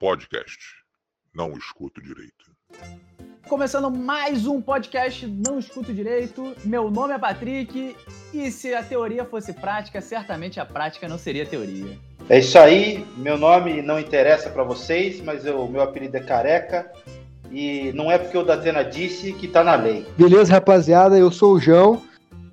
[0.00, 0.58] Podcast.
[1.34, 2.32] Não escuto direito.
[3.46, 6.54] Começando mais um podcast Não Escuto Direito.
[6.64, 7.94] Meu nome é Patrick
[8.32, 11.98] e se a teoria fosse prática, certamente a prática não seria teoria.
[12.30, 16.90] É isso aí, meu nome não interessa para vocês, mas o meu apelido é Careca
[17.52, 20.06] e não é porque o Datena disse que tá na lei.
[20.16, 22.02] Beleza, rapaziada, eu sou o João.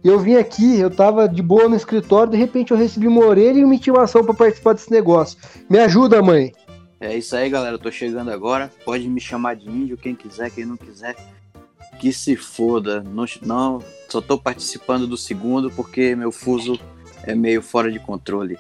[0.03, 3.59] Eu vim aqui, eu tava de boa no escritório, de repente eu recebi uma orelha
[3.59, 5.37] e uma intimação para participar desse negócio.
[5.69, 6.51] Me ajuda, mãe.
[6.99, 7.75] É isso aí, galera.
[7.75, 8.71] Eu tô chegando agora.
[8.85, 11.15] Pode me chamar de índio, quem quiser, quem não quiser.
[11.99, 13.01] Que se foda.
[13.01, 16.79] Não, não só tô participando do segundo porque meu fuso
[17.23, 18.57] é meio fora de controle.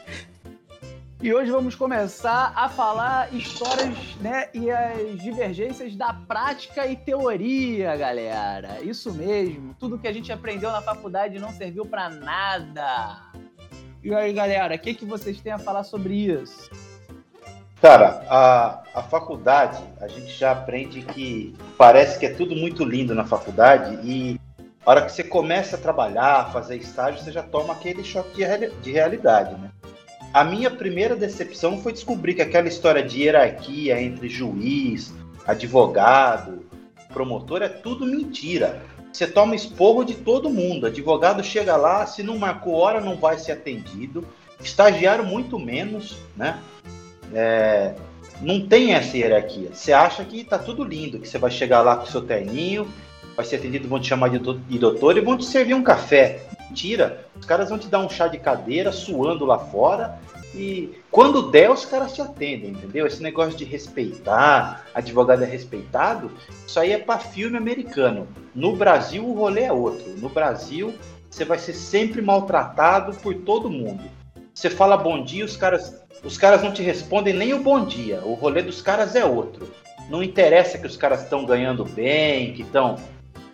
[1.23, 7.95] E hoje vamos começar a falar histórias, né, e as divergências da prática e teoria,
[7.95, 8.81] galera.
[8.81, 9.75] Isso mesmo.
[9.79, 13.21] Tudo que a gente aprendeu na faculdade não serviu para nada.
[14.03, 16.71] E aí, galera, o que, que vocês têm a falar sobre isso?
[17.79, 23.13] Cara, a, a faculdade, a gente já aprende que parece que é tudo muito lindo
[23.13, 24.39] na faculdade e
[24.83, 28.69] a hora que você começa a trabalhar, fazer estágio, você já toma aquele choque de,
[28.81, 29.69] de realidade, né?
[30.33, 35.13] A minha primeira decepção foi descobrir que aquela história de hierarquia entre juiz,
[35.45, 36.65] advogado,
[37.11, 38.81] promotor é tudo mentira.
[39.11, 40.87] Você toma esporro de todo mundo.
[40.87, 44.25] Advogado chega lá, se não marcou hora, não vai ser atendido.
[44.63, 46.59] Estagiário, muito menos, né?
[47.33, 47.93] É,
[48.41, 49.71] não tem essa hierarquia.
[49.73, 52.87] Você acha que tá tudo lindo, que você vai chegar lá com seu terninho,
[53.35, 54.39] vai ser atendido, vão te chamar de
[54.79, 56.45] doutor e vão te servir um café.
[56.71, 57.25] Mentira.
[57.37, 60.17] Os caras vão te dar um chá de cadeira, suando lá fora.
[60.55, 63.05] E quando der, os caras te atendem, entendeu?
[63.05, 66.31] Esse negócio de respeitar, advogado é respeitado,
[66.65, 68.27] isso aí é para filme americano.
[68.55, 70.09] No Brasil, o rolê é outro.
[70.17, 70.93] No Brasil,
[71.29, 74.03] você vai ser sempre maltratado por todo mundo.
[74.53, 78.21] Você fala bom dia, os caras, os caras não te respondem nem o bom dia.
[78.23, 79.69] O rolê dos caras é outro.
[80.09, 82.97] Não interessa que os caras estão ganhando bem, que estão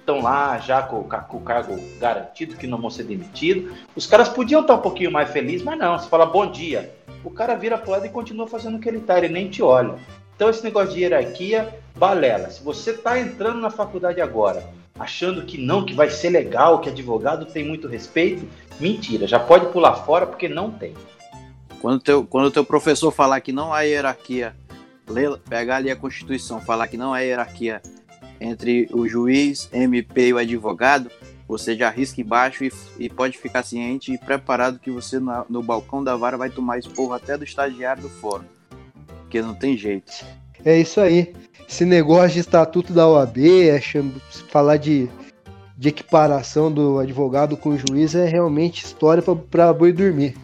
[0.07, 3.78] estão lá já com, com o cargo garantido, que não vão ser demitidos.
[3.94, 6.00] Os caras podiam estar um pouquinho mais felizes, mas não.
[6.00, 6.95] Você fala bom dia.
[7.25, 9.62] O cara vira pro lado e continua fazendo o que ele tá, ele nem te
[9.62, 9.95] olha.
[10.34, 12.50] Então esse negócio de hierarquia, balela.
[12.50, 14.63] Se você tá entrando na faculdade agora,
[14.97, 18.47] achando que não, que vai ser legal, que advogado tem muito respeito,
[18.79, 19.28] mentira.
[19.28, 20.94] Já pode pular fora porque não tem.
[21.81, 24.56] Quando teu, quando teu professor falar que não há hierarquia,
[25.50, 27.81] pegar ali a Constituição, falar que não há hierarquia
[28.40, 31.09] entre o juiz, MP e o advogado,
[31.48, 35.64] você já risca embaixo e, e pode ficar ciente e preparado que você na- no
[35.64, 38.44] balcão da vara vai tomar esporro até do estagiário do fórum.
[39.22, 40.12] Porque não tem jeito.
[40.66, 41.34] É isso aí.
[41.68, 43.38] Esse negócio de estatuto da OAB,
[43.70, 43.80] é
[44.50, 45.09] falar de,
[45.78, 50.36] de equiparação do advogado com o juiz é realmente história para boi dormir.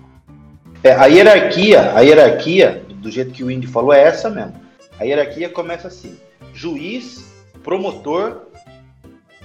[0.83, 4.53] É, a hierarquia, a hierarquia, do jeito que o Indy falou, é essa mesmo.
[4.99, 6.17] A hierarquia começa assim:
[6.53, 7.23] juiz,
[7.63, 8.47] promotor,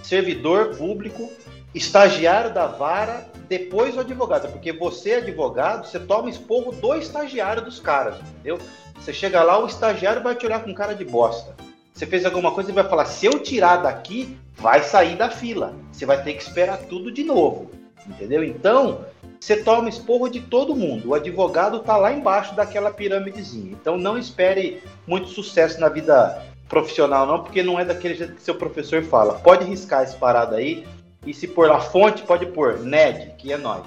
[0.03, 1.31] servidor público,
[1.75, 4.51] estagiário da vara, depois o advogado.
[4.51, 8.59] Porque você, advogado, você toma esporro do estagiário dos caras, entendeu?
[9.01, 11.55] Você chega lá, o estagiário vai te olhar com cara de bosta.
[11.95, 15.75] Você fez alguma coisa e vai falar: se eu tirar daqui, vai sair da fila.
[15.93, 17.71] Você vai ter que esperar tudo de novo.
[18.07, 18.43] Entendeu?
[18.43, 19.05] Então,
[19.41, 21.11] você toma esporro de todo mundo.
[21.11, 23.73] O advogado tá lá embaixo daquela pirâmidezinha.
[23.73, 28.43] Então não espere muito sucesso na vida profissional, não, porque não é daquele jeito que
[28.43, 29.35] seu professor fala.
[29.35, 30.87] Pode riscar esse parado aí.
[31.27, 33.87] E se pôr lá fonte, pode pôr NED, que é nós.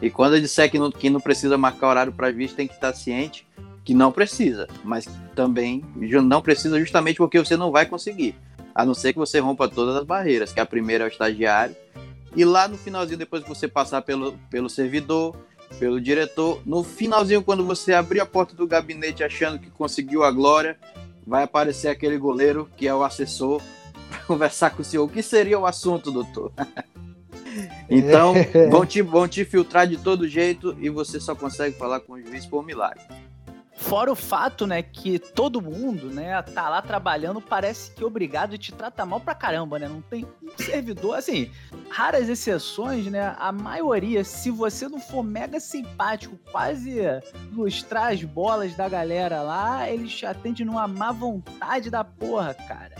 [0.00, 2.74] E quando eu disser que não, que não precisa marcar horário para visto, tem que
[2.74, 3.46] estar ciente
[3.84, 4.66] que não precisa.
[4.82, 5.84] Mas também
[6.24, 8.34] não precisa justamente porque você não vai conseguir.
[8.74, 11.76] A não ser que você rompa todas as barreiras, que a primeira é o estagiário.
[12.34, 15.36] E lá no finalzinho, depois que você passar pelo, pelo servidor,
[15.78, 20.30] pelo diretor, no finalzinho, quando você abrir a porta do gabinete achando que conseguiu a
[20.30, 20.78] glória,
[21.26, 23.62] vai aparecer aquele goleiro que é o assessor
[24.08, 25.04] para conversar com o senhor.
[25.04, 26.52] O que seria o assunto, doutor?
[27.88, 28.34] Então,
[28.70, 32.22] vão te, vão te filtrar de todo jeito e você só consegue falar com o
[32.22, 33.02] juiz por milagre.
[33.80, 38.58] Fora o fato, né, que todo mundo, né, tá lá trabalhando, parece que obrigado e
[38.58, 39.88] te trata mal pra caramba, né?
[39.88, 41.50] Não tem um servidor, assim,
[41.88, 43.34] raras exceções, né?
[43.38, 47.00] A maioria, se você não for mega simpático, quase
[47.52, 52.94] lustrar as bolas da galera lá, eles te atendem numa má vontade da porra, cara.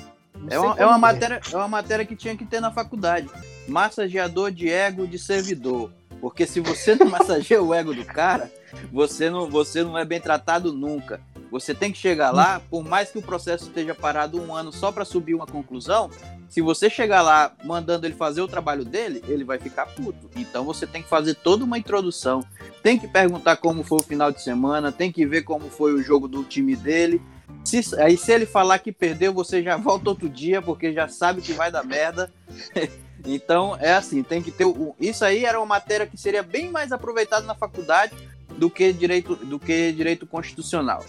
[0.49, 3.29] É uma, é, uma que matéria, é uma matéria que tinha que ter na faculdade.
[3.69, 5.93] Massageador de ego de servidor.
[6.23, 8.51] Porque se você não massageia o ego do cara,
[8.93, 11.21] você não, você não é bem tratado nunca.
[11.51, 14.93] Você tem que chegar lá, por mais que o processo esteja parado um ano só
[14.93, 16.11] para subir uma conclusão,
[16.49, 20.29] Se você chegar lá mandando ele fazer o trabalho dele, ele vai ficar puto.
[20.35, 22.45] Então você tem que fazer toda uma introdução.
[22.83, 26.03] Tem que perguntar como foi o final de semana, tem que ver como foi o
[26.03, 27.23] jogo do time dele.
[27.65, 31.41] Se, aí se ele falar que perdeu, você já volta outro dia, porque já sabe
[31.41, 32.33] que vai dar merda.
[33.25, 34.65] então é assim, tem que ter.
[34.65, 38.13] O, isso aí era uma matéria que seria bem mais aproveitada na faculdade
[38.61, 41.03] do que direito, do que direito constitucional.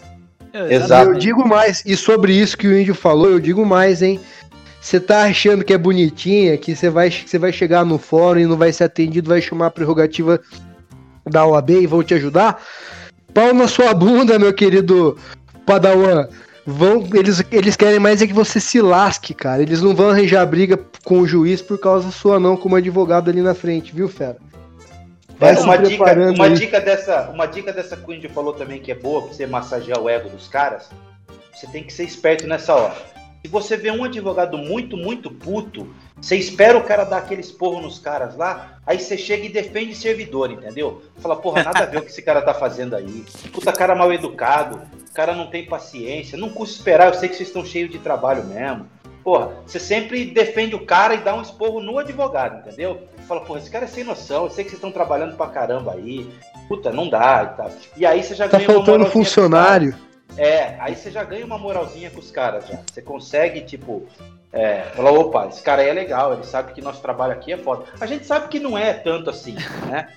[0.70, 1.12] Exato.
[1.12, 4.22] Eu digo mais, e sobre isso que o índio falou, eu digo mais, hein?
[4.80, 7.10] Você tá achando que é bonitinha, que você vai,
[7.40, 10.40] vai chegar no fórum e não vai ser atendido, vai chamar a prerrogativa
[11.30, 12.64] da OAB e vão te ajudar?
[13.34, 15.18] Pau na sua bunda, meu querido
[15.66, 16.28] Padawan.
[16.66, 19.62] Vão, eles, eles querem mais é que você se lasque, cara.
[19.62, 23.42] Eles não vão arranjar briga com o juiz por causa sua, não, como advogado ali
[23.42, 24.38] na frente, viu, fera?
[25.42, 26.54] É, uma, dica, uma, aí.
[26.54, 29.48] dica dessa, uma dica dessa que o Índio falou também que é boa pra você
[29.48, 30.90] massagear o ego dos caras.
[31.52, 32.96] Você tem que ser esperto nessa hora.
[33.44, 35.92] Se você vê um advogado muito, muito puto,
[36.22, 39.96] você espera o cara dar aquele esporro nos caras lá, aí você chega e defende
[39.96, 41.02] servidor, entendeu?
[41.18, 43.26] Fala, porra, nada a ver o que esse cara tá fazendo aí.
[43.52, 44.80] Puta cara mal educado,
[45.10, 47.98] o cara não tem paciência, não custa esperar, eu sei que vocês estão cheios de
[47.98, 48.88] trabalho mesmo.
[49.24, 53.08] Porra, você sempre defende o cara e dá um esporro no advogado, entendeu?
[53.28, 55.94] Fala, porra, esse cara é sem noção, eu sei que vocês estão trabalhando pra caramba
[55.94, 56.30] aí.
[56.68, 57.72] Puta, não dá e tal.
[57.98, 59.96] E aí você já Tá ganha uma faltando funcionário.
[60.38, 62.80] É, aí você já ganha uma moralzinha com os caras já.
[62.92, 64.08] Você consegue, tipo,
[64.52, 67.58] é, falar, opa, esse cara aí é legal, ele sabe que nosso trabalho aqui é
[67.58, 67.86] foda.
[68.00, 69.56] A gente sabe que não é tanto assim,
[69.88, 70.08] né?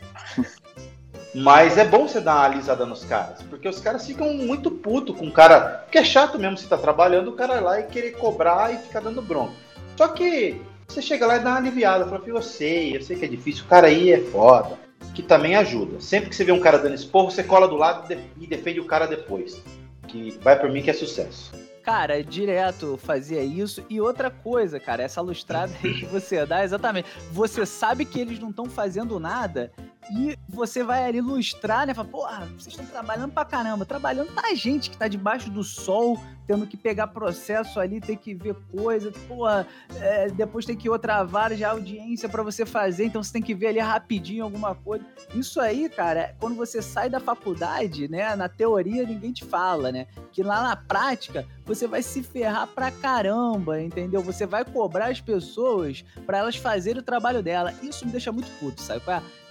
[1.35, 5.13] Mas é bom você dar uma alisada nos caras, porque os caras ficam muito puto
[5.13, 5.83] com o cara.
[5.85, 9.01] Porque é chato mesmo você tá trabalhando, o cara lá e querer cobrar e ficar
[9.01, 9.53] dando bronca.
[9.97, 13.25] Só que você chega lá e dá uma aliviada, fala, eu sei, eu sei que
[13.25, 14.79] é difícil, o cara aí é foda.
[15.15, 16.01] Que também ajuda.
[16.01, 18.81] Sempre que você vê um cara dando esporro, você cola do lado e de- defende
[18.81, 19.63] o cara depois.
[20.09, 21.53] Que vai por mim que é sucesso.
[21.83, 23.85] Cara, direto fazia isso.
[23.91, 27.07] E outra coisa, cara, essa lustrada que você dá, exatamente.
[27.31, 29.71] Você sabe que eles não estão fazendo nada
[30.11, 31.95] e você vai ali lustrar, né?
[31.95, 33.85] Fala, porra, vocês estão trabalhando pra caramba.
[33.85, 38.35] Trabalhando tá gente que tá debaixo do sol, tendo que pegar processo ali, ter que
[38.35, 39.11] ver coisa.
[39.27, 39.67] Porra,
[39.97, 43.07] é, depois tem que ir outra vara de audiência pra você fazer.
[43.07, 45.05] Então você tem que ver ali rapidinho alguma coisa.
[45.35, 48.37] Isso aí, cara, é quando você sai da faculdade, né?
[48.37, 50.07] Na teoria ninguém te fala, né?
[50.33, 54.21] Que lá na prática você vai se ferrar pra caramba, entendeu?
[54.21, 57.73] Você vai cobrar as pessoas pra elas fazerem o trabalho dela.
[57.83, 59.03] Isso me deixa muito puto, sabe?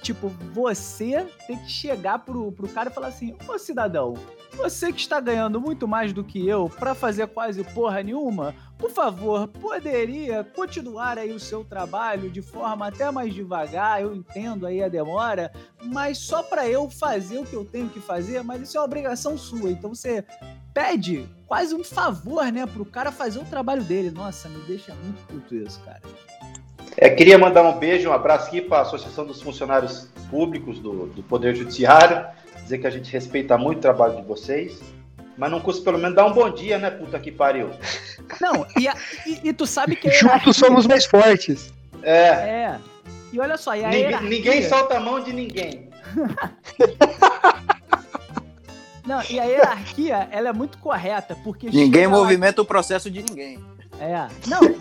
[0.04, 4.16] Tipo, você tem que chegar pro, pro cara e falar assim: Ô cidadão,
[4.58, 8.92] você que está ganhando muito mais do que eu pra fazer quase porra nenhuma, por
[8.92, 14.84] favor, poderia continuar aí o seu trabalho de forma até mais devagar, eu entendo aí
[14.84, 15.54] a demora,
[15.86, 18.86] mas só pra eu fazer o que eu tenho que fazer, mas isso é uma
[18.86, 19.72] obrigação sua.
[19.72, 20.26] Então você
[20.74, 24.12] pede quase um favor, né, pro cara fazer o trabalho dele.
[24.12, 26.02] Nossa, me deixa muito puto isso, cara.
[26.98, 31.08] É, queria mandar um beijo, um abraço aqui para a Associação dos Funcionários Públicos do,
[31.08, 32.26] do Poder Judiciário.
[32.62, 34.80] Dizer que a gente respeita muito o trabalho de vocês.
[35.38, 37.72] Mas não custa pelo menos dar um bom dia, né, puta que pariu?
[38.40, 38.96] Não, e, a-
[39.26, 41.74] e- e tu sabe que Juntos somos mais fortes.
[42.04, 42.80] É, É.
[43.32, 44.30] E olha só, e a ninguém, hierarquia...
[44.30, 45.90] ninguém solta a mão de ninguém.
[49.06, 51.66] Não, e a hierarquia, ela é muito correta, porque...
[51.66, 53.60] Ninguém chega lá- movimenta o processo de ninguém.
[54.00, 54.28] É.
[54.48, 54.60] Não.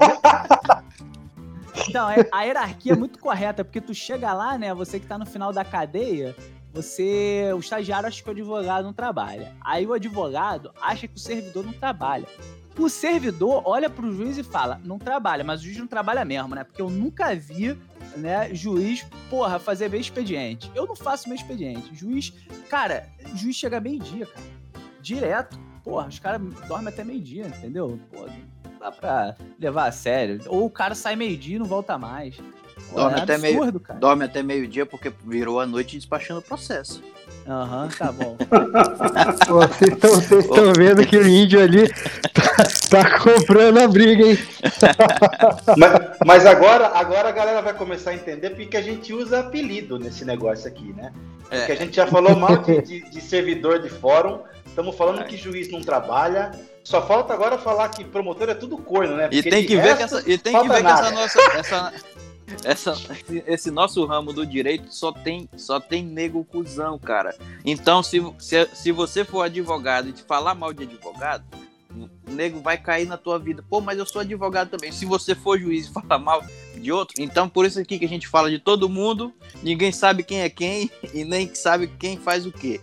[1.89, 4.75] Então, é- a hierarquia é muito correta, porque tu chega lá, né?
[4.75, 6.35] Você que tá no final da cadeia,
[6.73, 7.51] você.
[7.55, 9.55] O estagiário acha que o advogado não trabalha.
[9.61, 12.27] Aí o advogado acha que o servidor não trabalha.
[12.79, 16.55] O servidor olha pro juiz e fala, não trabalha, mas o juiz não trabalha mesmo,
[16.55, 16.65] né?
[16.65, 17.79] Porque eu nunca vi,
[18.17, 20.71] né, juiz, porra, fazer meu expediente.
[20.75, 21.95] Eu não faço meu expediente.
[21.95, 22.33] Juiz,
[22.71, 24.47] cara, juiz chega meio-dia, cara.
[25.03, 25.59] Direto.
[25.85, 27.99] Porra, os caras dormem até meio-dia, entendeu?
[28.11, 28.23] Não
[28.83, 30.41] dá pra levar a sério.
[30.49, 32.37] Ou o cara sai meio-dia e não volta mais.
[32.91, 33.99] Pô, Dorme é até meio- absurdo, cara.
[34.01, 37.03] Dorme até meio-dia porque virou a noite despachando o processo.
[37.49, 38.37] Aham, tá bom.
[39.49, 42.65] Vocês estão vocês estão vendo que o índio ali tá,
[43.03, 44.39] tá comprando a briga, hein?
[45.79, 45.93] Mas,
[46.27, 50.25] mas agora, agora a galera vai começar a entender porque a gente usa apelido nesse
[50.25, 51.13] negócio aqui, né?
[51.49, 54.41] Porque a gente já falou mal de, de- de servidor de fórum,
[54.73, 56.51] estamos falando que juiz não trabalha.
[56.83, 59.29] Só falta agora falar que promotor é tudo corno, né?
[59.31, 61.41] E Porque tem de que ver que essa, e tem que ver que essa nossa,
[61.55, 61.93] essa,
[62.65, 62.97] essa,
[63.47, 67.37] esse nosso ramo do direito só tem, só tem nego cuzão, cara.
[67.65, 71.45] Então, se, se, se você for advogado e te falar mal de advogado,
[71.95, 73.65] o nego vai cair na tua vida.
[73.69, 74.91] Pô, mas eu sou advogado também.
[74.91, 78.09] Se você for juiz e falar mal de outro, então por isso aqui que a
[78.09, 82.45] gente fala de todo mundo, ninguém sabe quem é quem e nem sabe quem faz
[82.45, 82.81] o quê.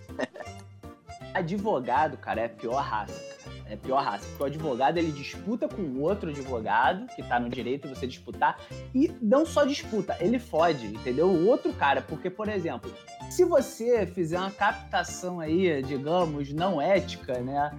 [1.34, 3.56] Advogado, cara, é a pior raça, cara.
[3.70, 4.26] É a pior raça.
[4.30, 8.08] Porque o advogado ele disputa com o outro advogado, que tá no direito de você
[8.08, 8.58] disputar,
[8.96, 11.28] e não só disputa, ele fode, entendeu?
[11.28, 12.02] O outro cara.
[12.02, 12.92] Porque, por exemplo,
[13.30, 17.72] se você fizer uma captação aí, digamos, não ética, né?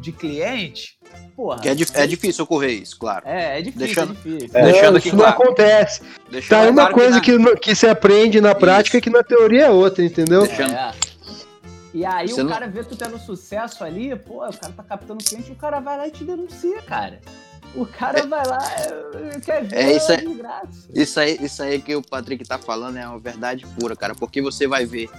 [0.00, 0.96] De cliente,
[1.34, 1.58] porra.
[1.60, 3.26] Que é, é difícil ocorrer isso, claro.
[3.26, 4.50] É, é difícil, Deixando- é difícil.
[4.54, 4.62] É.
[4.62, 5.42] Deixando Não, aqui isso não claro.
[5.42, 6.02] acontece.
[6.30, 9.02] Deixando Tá uma claro coisa na- que, no- que se aprende na prática Isso.
[9.02, 10.42] que na teoria é outra, entendeu?
[10.46, 10.92] Deixando- É.
[11.94, 14.82] E aí Você o não- cara vê tu tendo sucesso ali, pô, o cara tá
[14.82, 17.20] captando cliente, o cara vai lá e te denuncia, cara.
[17.74, 18.58] O cara vai lá,
[19.34, 20.88] é, quer ver É, isso a é- desgraça.
[20.94, 24.14] Isso aí, isso aí que o Patrick tá falando é uma verdade pura, cara.
[24.14, 25.10] Porque você vai ver,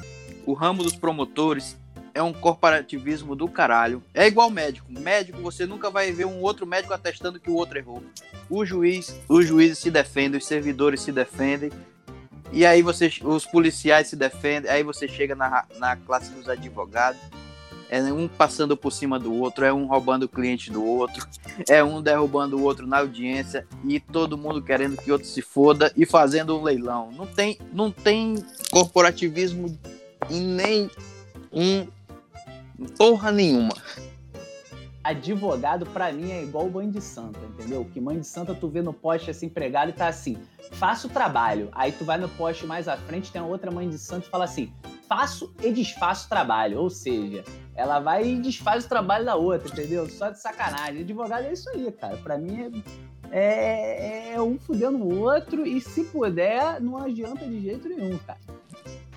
[0.45, 1.77] o ramo dos promotores
[2.13, 4.03] é um corporativismo do caralho.
[4.15, 4.91] É igual médico.
[4.91, 8.03] Médico, você nunca vai ver um outro médico atestando que o outro errou.
[8.49, 11.71] O juiz, os juízes se defendem, os servidores se defendem.
[12.51, 14.69] E aí você, os policiais se defendem.
[14.71, 17.21] Aí você chega na, na classe dos advogados.
[17.91, 21.27] É um passando por cima do outro, é um roubando o cliente do outro,
[21.67, 25.91] é um derrubando o outro na audiência e todo mundo querendo que outro se foda
[25.97, 27.11] e fazendo um leilão.
[27.11, 28.35] Não tem, não tem
[28.69, 29.75] corporativismo
[30.29, 30.91] em nem
[31.51, 31.87] um
[32.95, 33.73] porra nenhuma.
[35.09, 37.83] Advogado, pra mim, é igual mãe de santa, entendeu?
[37.91, 40.37] Que mãe de santa tu vê no poste assim, empregado e tá assim,
[40.73, 41.69] faço o trabalho.
[41.71, 44.43] Aí tu vai no poste mais à frente, tem outra mãe de santo e fala
[44.43, 44.71] assim,
[45.07, 46.79] faço e desfaço o trabalho.
[46.79, 47.43] Ou seja,
[47.75, 50.07] ela vai e desfaz o trabalho da outra, entendeu?
[50.07, 51.01] Só de sacanagem.
[51.01, 52.17] Advogado é isso aí, cara.
[52.17, 52.83] Pra mim
[53.31, 58.17] é, é, é um fudendo o outro e se puder, não adianta de jeito nenhum,
[58.19, 58.39] cara.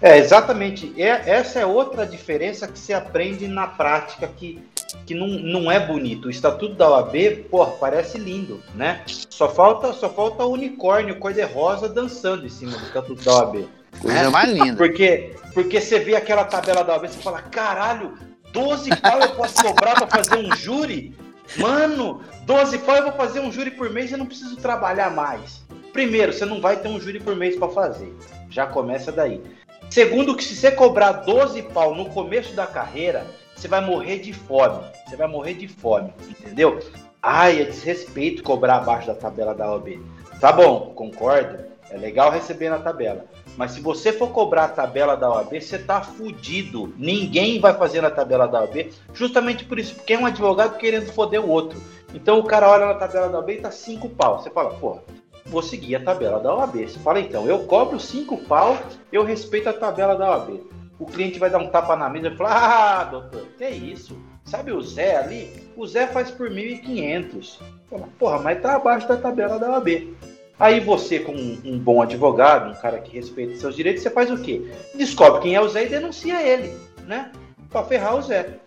[0.01, 0.93] É, exatamente.
[1.01, 4.61] É, essa é outra diferença que se aprende na prática, que,
[5.07, 6.27] que não, não é bonito.
[6.27, 9.03] O Estatuto da OAB, porra, parece lindo, né?
[9.07, 13.69] Só falta, só falta o unicórnio cor-de-rosa dançando em cima do Estatuto da OAB.
[14.01, 14.77] Coisa mais linda.
[14.77, 18.19] Porque, porque você vê aquela tabela da OAB, você fala, caralho,
[18.53, 21.15] 12 pau eu posso cobrar pra fazer um júri?
[21.57, 25.11] Mano, 12 pau eu vou fazer um júri por mês e eu não preciso trabalhar
[25.11, 25.63] mais.
[25.93, 28.15] Primeiro, você não vai ter um júri por mês pra fazer.
[28.49, 29.43] Já começa daí.
[29.91, 33.27] Segundo, que se você cobrar 12 pau no começo da carreira,
[33.63, 34.83] você vai morrer de fome.
[35.07, 36.81] Você vai morrer de fome, entendeu?
[37.23, 40.01] Ai, é desrespeito cobrar abaixo da tabela da OAB.
[40.41, 41.63] Tá bom, concordo.
[41.89, 43.25] É legal receber na tabela.
[43.57, 46.93] Mas se você for cobrar a tabela da OAB, você tá fudido.
[46.99, 51.13] Ninguém vai fazer na tabela da OAB, justamente por isso, porque é um advogado querendo
[51.13, 51.81] foder o outro.
[52.13, 54.43] Então o cara olha na tabela da OAB e tá 5 pau.
[54.43, 55.03] Você fala, porra,
[55.47, 56.79] vou seguir a tabela da OAB.
[56.79, 58.77] Você fala, então, eu cobro 5 pau,
[59.13, 60.82] eu respeito a tabela da OAB.
[60.99, 64.17] O cliente vai dar um tapa na mesa e falar, ah, doutor, que isso?
[64.45, 65.51] Sabe o Zé ali?
[65.77, 67.59] O Zé faz por 1.500.
[67.89, 70.15] Fala, Porra, mas tá abaixo da tabela da OAB.
[70.59, 74.39] Aí você, como um, bom advogado, um cara que respeita seus direitos, você faz o
[74.39, 74.71] quê?
[74.95, 77.33] Descobre quem é o Zé e denuncia ele, né?
[77.71, 78.59] Pra ferrar o Zé.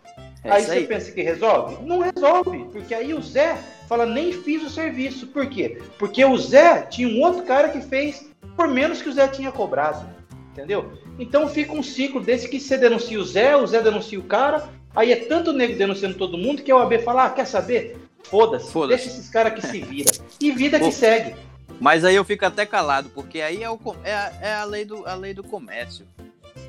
[0.44, 0.88] É aí você aí.
[0.88, 1.84] pensa que resolve?
[1.86, 5.28] Não resolve, porque aí o Zé fala, nem fiz o serviço.
[5.28, 5.82] Por quê?
[5.98, 9.52] Porque o Zé tinha um outro cara que fez por menos que o Zé tinha
[9.52, 10.06] cobrado.
[10.52, 10.92] Entendeu?
[11.18, 14.70] Então fica um ciclo desse que você denuncia o Zé, o Zé denuncia o cara,
[14.96, 17.98] aí é tanto nego denunciando todo mundo que a OAB fala, ah, quer saber?
[18.24, 19.04] Foda-se, Foda-se.
[19.04, 20.12] deixa esses caras que se vira.
[20.42, 20.86] E vida Pô.
[20.86, 21.36] que segue.
[21.80, 24.86] Mas aí eu fico até calado, porque aí é, o, é, a, é a, lei
[24.86, 26.06] do, a lei do comércio.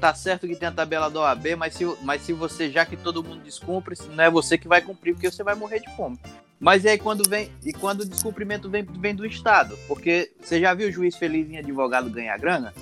[0.00, 2.96] Tá certo que tem a tabela da OAB, mas se, mas se você, já que
[2.96, 6.18] todo mundo descumpre, não é você que vai cumprir, porque você vai morrer de fome.
[6.58, 9.78] Mas e aí quando vem, e quando o descumprimento vem, vem do Estado?
[9.86, 12.74] Porque você já viu o juiz feliz em advogado ganhar grana?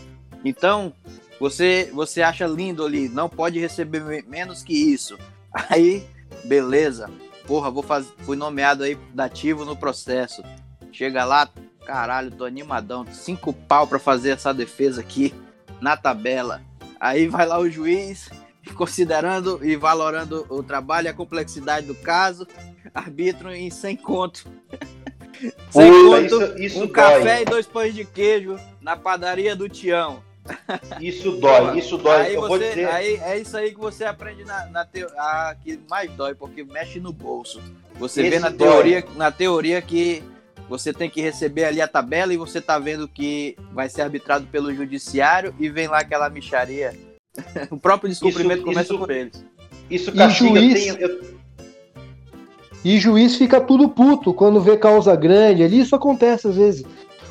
[0.45, 0.93] Então,
[1.41, 5.19] você, você acha lindo ali, não pode receber me- menos que isso.
[5.71, 6.05] Aí,
[6.45, 7.11] beleza.
[7.47, 10.43] Porra, vou fazer, fui nomeado aí dativo no processo.
[10.91, 11.49] Chega lá,
[11.85, 13.05] caralho, tô animadão.
[13.13, 15.35] Cinco pau pra fazer essa defesa aqui
[15.81, 16.63] na tabela.
[16.99, 18.31] Aí vai lá o juiz,
[18.75, 22.47] considerando e valorando o trabalho e a complexidade do caso,
[22.95, 24.49] arbitro em 100 conto.
[25.71, 26.93] 100 Puta, conto, isso, isso um dói.
[26.93, 30.23] café e dois pães de queijo na padaria do Tião.
[31.01, 32.23] Isso dói, isso dói.
[32.27, 32.87] Aí, eu vou você, dizer.
[32.89, 36.63] aí é isso aí que você aprende na, na teo- a, que mais dói, porque
[36.65, 37.61] mexe no bolso.
[37.99, 38.69] Você vê Esse na dói.
[38.69, 40.23] teoria, na teoria que
[40.69, 44.47] você tem que receber ali a tabela e você tá vendo que vai ser arbitrado
[44.47, 46.95] pelo judiciário e vem lá aquela micharia.
[47.71, 49.45] o próprio descumprimento Isso- começa isso- por eles.
[49.91, 50.61] Isso E castiga.
[50.61, 50.87] juiz?
[50.87, 51.35] Eu tenho, eu-
[52.85, 55.81] E juiz fica tudo puto quando vê causa grande ali.
[55.81, 56.85] Isso acontece às vezes.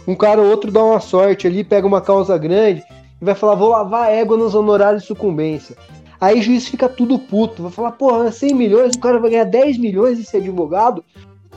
[0.07, 2.83] Um cara ou outro dá uma sorte ali, pega uma causa grande
[3.23, 5.77] e vai falar: vou lavar a égua nos honorários de sucumbência.
[6.19, 9.45] Aí o juiz fica tudo puto, vai falar: porra, 100 milhões, o cara vai ganhar
[9.45, 11.03] 10 milhões de ser advogado.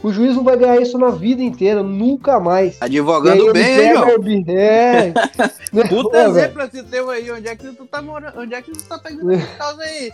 [0.03, 2.75] O juiz não vai ganhar isso na vida inteira, nunca mais.
[2.75, 4.05] E aí Advogando bem, hein, João?
[4.05, 4.13] a
[4.53, 5.13] É.
[5.89, 8.39] Puta exemplo esse teu aí, onde é que tu tá morando?
[8.39, 10.13] Onde é que tu tá pegando essa causa aí?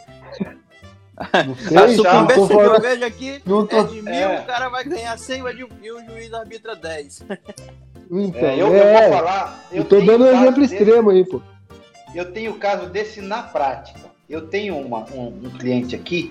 [1.46, 4.40] Não A sei, tô sucumbência que eu vejo aqui não tô- é de mil, É.
[4.40, 7.22] o cara vai ganhar 100 e o- e o juiz arbitra 10.
[8.12, 9.64] Então, É, eu, eu é, vou falar.
[9.72, 11.40] eu tô dando um exemplo desse- extremo aí, pô.
[12.14, 14.00] Eu tenho o caso desse na prática.
[14.28, 16.30] Eu tenho uma- um, um cliente aqui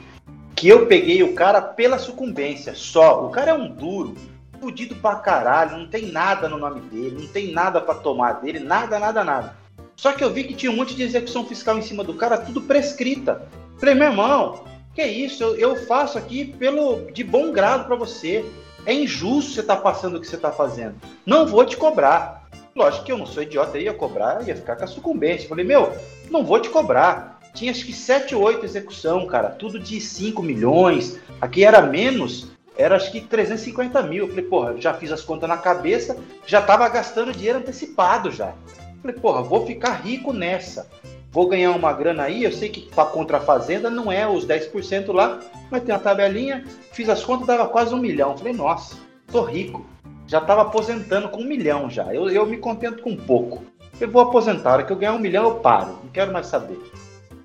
[0.55, 3.25] que eu peguei o cara pela sucumbência só.
[3.25, 4.13] O cara é um duro,
[4.59, 8.59] fudido pra caralho, não tem nada no nome dele, não tem nada pra tomar dele,
[8.59, 9.55] nada, nada, nada.
[9.95, 12.37] Só que eu vi que tinha um monte de execução fiscal em cima do cara,
[12.37, 13.41] tudo prescrita.
[13.79, 15.43] Falei, meu irmão, que isso?
[15.43, 18.45] Eu, eu faço aqui pelo de bom grado pra você.
[18.85, 20.95] É injusto você tá passando o que você tá fazendo.
[21.25, 22.49] Não vou te cobrar.
[22.75, 25.49] Lógico que eu não sou idiota, ia cobrar, ia ficar com a sucumbência.
[25.49, 25.91] Falei, meu,
[26.29, 27.39] não vou te cobrar.
[27.53, 31.19] Tinha acho que 7 ou 8 execução, cara, tudo de 5 milhões.
[31.41, 32.47] Aqui era menos,
[32.77, 34.27] era acho que 350 mil.
[34.29, 38.53] Falei, porra, já fiz as contas na cabeça, já tava gastando dinheiro antecipado já.
[39.01, 40.87] Falei, porra, vou ficar rico nessa.
[41.31, 44.45] Vou ganhar uma grana aí, eu sei que para contra a fazenda não é os
[44.45, 48.37] 10% lá, mas tem uma tabelinha, fiz as contas, dava quase um milhão.
[48.37, 48.97] Falei, nossa,
[49.31, 49.85] tô rico.
[50.27, 52.13] Já tava aposentando com um milhão já.
[52.13, 53.63] Eu, eu me contento com pouco.
[53.99, 56.47] Eu vou aposentar, a hora que eu ganhar um milhão eu paro, não quero mais
[56.47, 56.79] saber.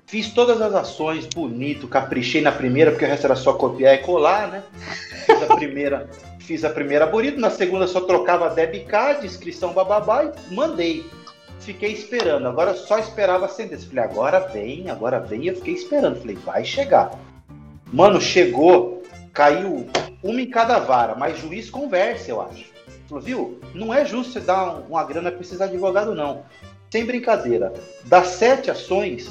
[0.05, 3.99] Fiz todas as ações, bonito, caprichei na primeira, porque o resto era só copiar e
[3.99, 4.63] colar, né?
[5.25, 10.23] Fiz a primeira, fiz a primeira bonito, na segunda só trocava debit card, inscrição bababá
[10.23, 11.05] e mandei.
[11.59, 13.87] Fiquei esperando, agora só esperava a sentença.
[13.87, 16.19] Falei, agora vem, agora vem, e eu fiquei esperando.
[16.19, 17.11] Falei, vai chegar.
[17.91, 19.87] Mano, chegou, caiu
[20.23, 22.65] uma em cada vara, mas juiz conversa, eu acho.
[23.07, 23.59] Falou, viu?
[23.73, 26.43] Não é justo você dar um- uma grana pra esses advogados, não.
[26.89, 27.73] Sem brincadeira.
[28.05, 29.29] Das sete ações,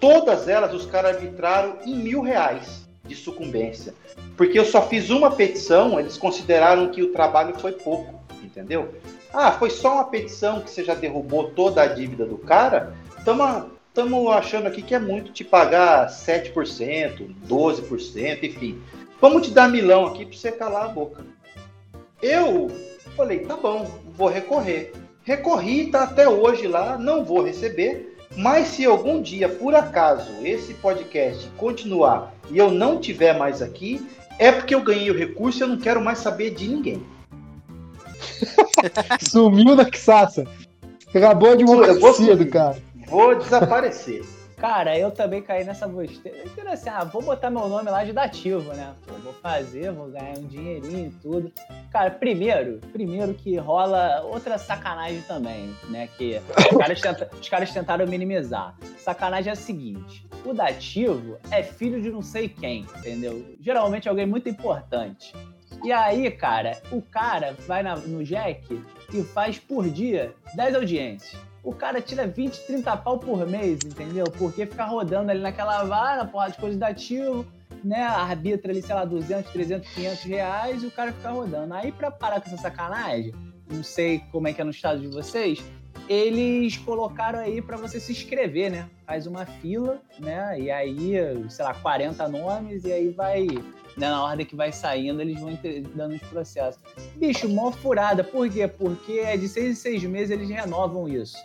[0.00, 3.94] todas elas os caras arbitraram em mil reais de sucumbência.
[4.36, 8.94] Porque eu só fiz uma petição, eles consideraram que o trabalho foi pouco, entendeu?
[9.32, 12.94] Ah, foi só uma petição que você já derrubou toda a dívida do cara?
[13.16, 18.82] Estamos achando aqui que é muito te pagar 7%, 12%, enfim.
[19.20, 21.24] Vamos te dar milão aqui para você calar a boca.
[22.20, 22.70] Eu
[23.16, 24.92] falei, tá bom, vou recorrer.
[25.22, 28.16] Recorri, tá até hoje lá, não vou receber.
[28.36, 34.06] Mas se algum dia, por acaso, esse podcast continuar e eu não tiver mais aqui,
[34.38, 37.02] é porque eu ganhei o recurso e eu não quero mais saber de ninguém.
[39.22, 40.44] Sumiu na Xaça.
[41.14, 42.76] Acabou a advocacia do cara.
[43.06, 44.24] Vou desaparecer.
[44.56, 46.44] Cara, eu também caí nessa besteira.
[46.56, 48.94] Eu assim, ah, vou botar meu nome lá de dativo, né?
[49.04, 51.52] Pô, vou fazer, vou ganhar um dinheirinho e tudo.
[51.90, 56.08] Cara, primeiro, primeiro que rola outra sacanagem também, né?
[56.16, 58.76] Que os caras, tenta- os caras tentaram minimizar.
[58.98, 63.44] Sacanagem é a seguinte: o dativo é filho de não sei quem, entendeu?
[63.60, 65.34] Geralmente alguém muito importante.
[65.84, 68.80] E aí, cara, o cara vai na- no Jack
[69.12, 71.40] e faz por dia 10 audiências.
[71.62, 74.24] O cara tira 20, 30 pau por mês, entendeu?
[74.38, 77.46] Porque fica rodando ali naquela vara, porra de coisa ativo,
[77.84, 78.02] né?
[78.02, 81.72] Arbitra ali, sei lá, 200, 300, 500 reais e o cara fica rodando.
[81.74, 83.32] Aí, pra parar com essa sacanagem,
[83.70, 85.62] não sei como é que é no estado de vocês,
[86.08, 88.88] eles colocaram aí pra você se inscrever, né?
[89.06, 90.58] Faz uma fila, né?
[90.60, 91.14] E aí,
[91.48, 93.46] sei lá, 40 nomes e aí vai,
[93.96, 95.58] né, na ordem que vai saindo, eles vão
[95.94, 96.82] dando os processos.
[97.16, 98.24] Bicho, mó furada.
[98.24, 98.66] Por quê?
[98.66, 101.36] Porque é de seis em seis meses eles renovam isso.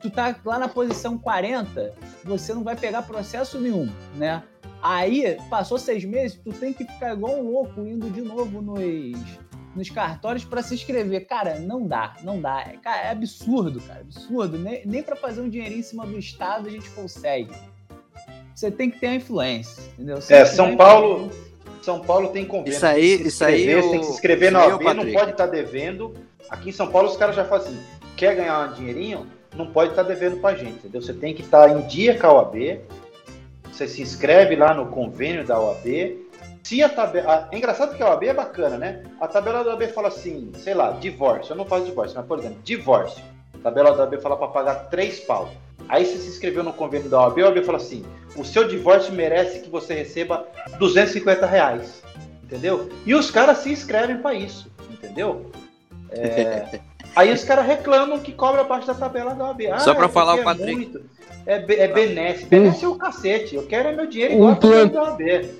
[0.00, 1.94] Tu tá lá na posição 40,
[2.24, 4.42] você não vai pegar processo nenhum, né?
[4.82, 9.38] Aí, passou seis meses, tu tem que ficar igual um louco indo de novo nos,
[9.74, 11.26] nos cartórios para se inscrever.
[11.26, 12.60] Cara, não dá, não dá.
[12.60, 14.58] É, cara, é absurdo, cara, absurdo.
[14.58, 17.50] Nem, nem para fazer um dinheirinho em cima do Estado a gente consegue.
[18.54, 20.20] Você tem que ter a influência, entendeu?
[20.20, 21.30] Se É, São Paulo,
[21.84, 22.76] São Paulo tem convênio.
[22.76, 25.12] Isso aí- isso aí inscrever, eu- tem que se inscrever na aí eu, OAB, não
[25.12, 26.14] pode estar devendo.
[26.50, 27.80] Aqui em São Paulo os caras já fazem assim,
[28.16, 31.00] quer ganhar um dinheirinho, não pode estar devendo pra gente, entendeu?
[31.02, 32.80] Você tem que estar em dia com a OAB,
[33.72, 36.18] você se inscreve lá no convênio da OAB.
[36.62, 37.48] Se a tabela.
[37.52, 39.02] É engraçado que a OAB é bacana, né?
[39.20, 41.52] A tabela da OAB fala assim, sei lá, divórcio.
[41.52, 43.22] Eu não faço divórcio, mas por exemplo, divórcio.
[43.54, 45.50] A tabela da OAB fala para pagar três pau.
[45.88, 48.04] Aí você se inscreveu no convênio da OAB, a OAB fala assim:
[48.36, 50.46] o seu divórcio merece que você receba
[50.78, 52.02] 250 reais.
[52.42, 52.88] Entendeu?
[53.06, 55.50] E os caras se inscrevem para isso, entendeu?
[56.10, 56.78] É,
[57.16, 59.66] Aí os caras reclamam que cobra abaixo da tabela da OAB.
[59.72, 61.00] Ah, Só pra é falar, o Patrick- muito.
[61.46, 62.46] É, é benesse.
[62.46, 63.54] Benesse é o cacete.
[63.54, 64.92] Eu quero é meu dinheiro Um igual a tabela plano.
[64.92, 65.50] da OAB.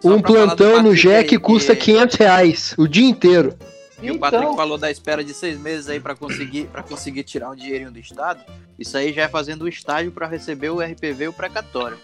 [0.00, 3.54] Só Um plantão no aí, custa que- 500 reais o dia inteiro.
[4.02, 7.22] E o Patrick Então, falou da espera de seis meses aí pra conseguir, pra conseguir
[7.22, 8.40] tirar um dinheirinho do Estado.
[8.78, 11.98] Isso aí já é fazendo o estágio pra receber o RPV e o precatório.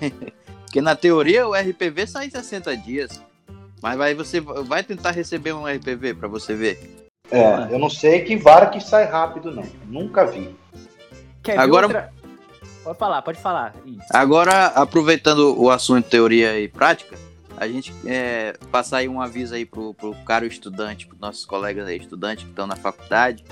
[0.64, 3.20] Porque na teoria o RPV sai em 60 dias.
[3.82, 7.06] Mas vai, você vai tentar receber um RPV pra você ver.
[7.30, 9.64] é, eu não sei que vara que sai rápido, não.
[9.86, 10.54] Nunca vi.
[11.42, 12.12] Quer Agora- outra-
[12.84, 13.74] Pode falar, pode falar.
[13.86, 17.16] Ih, Agora, aproveitando o assunto teoria e prática,
[17.56, 21.86] a gente é, passar aí um aviso aí pro, pro caro estudante, pros nossos colegas
[21.86, 23.44] aí, estudantes que estão na faculdade.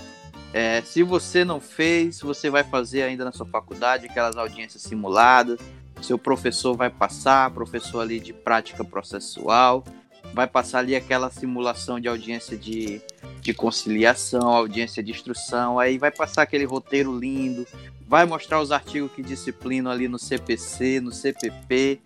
[0.53, 5.61] É, se você não fez, você vai fazer ainda na sua faculdade aquelas audiências simuladas.
[6.03, 9.85] Seu professor vai passar, professor ali de prática processual,
[10.33, 13.03] vai passar ali aquela simulação de audiência de,
[13.41, 17.67] de conciliação, audiência de instrução, aí vai passar aquele roteiro lindo,
[18.09, 22.01] vai mostrar os artigos que disciplinam ali no CPC, no CPP,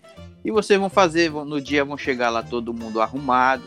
[0.44, 3.64] e vocês vão fazer, no dia vão chegar lá todo mundo arrumado,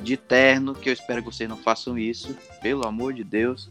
[0.00, 3.70] de terno, que eu espero que vocês não façam isso, pelo amor de Deus.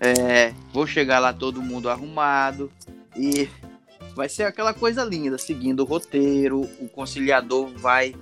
[0.00, 2.70] É, vou chegar lá todo mundo arrumado
[3.16, 3.48] e
[4.14, 8.14] vai ser aquela coisa linda, seguindo o roteiro, o conciliador vai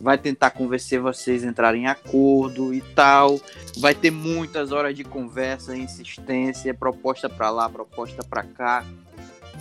[0.00, 3.40] vai tentar convencer vocês a entrarem em acordo e tal.
[3.78, 8.84] Vai ter muitas horas de conversa, insistência, proposta pra lá, proposta pra cá.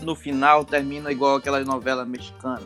[0.01, 2.61] No final termina igual aquela novela mexicana.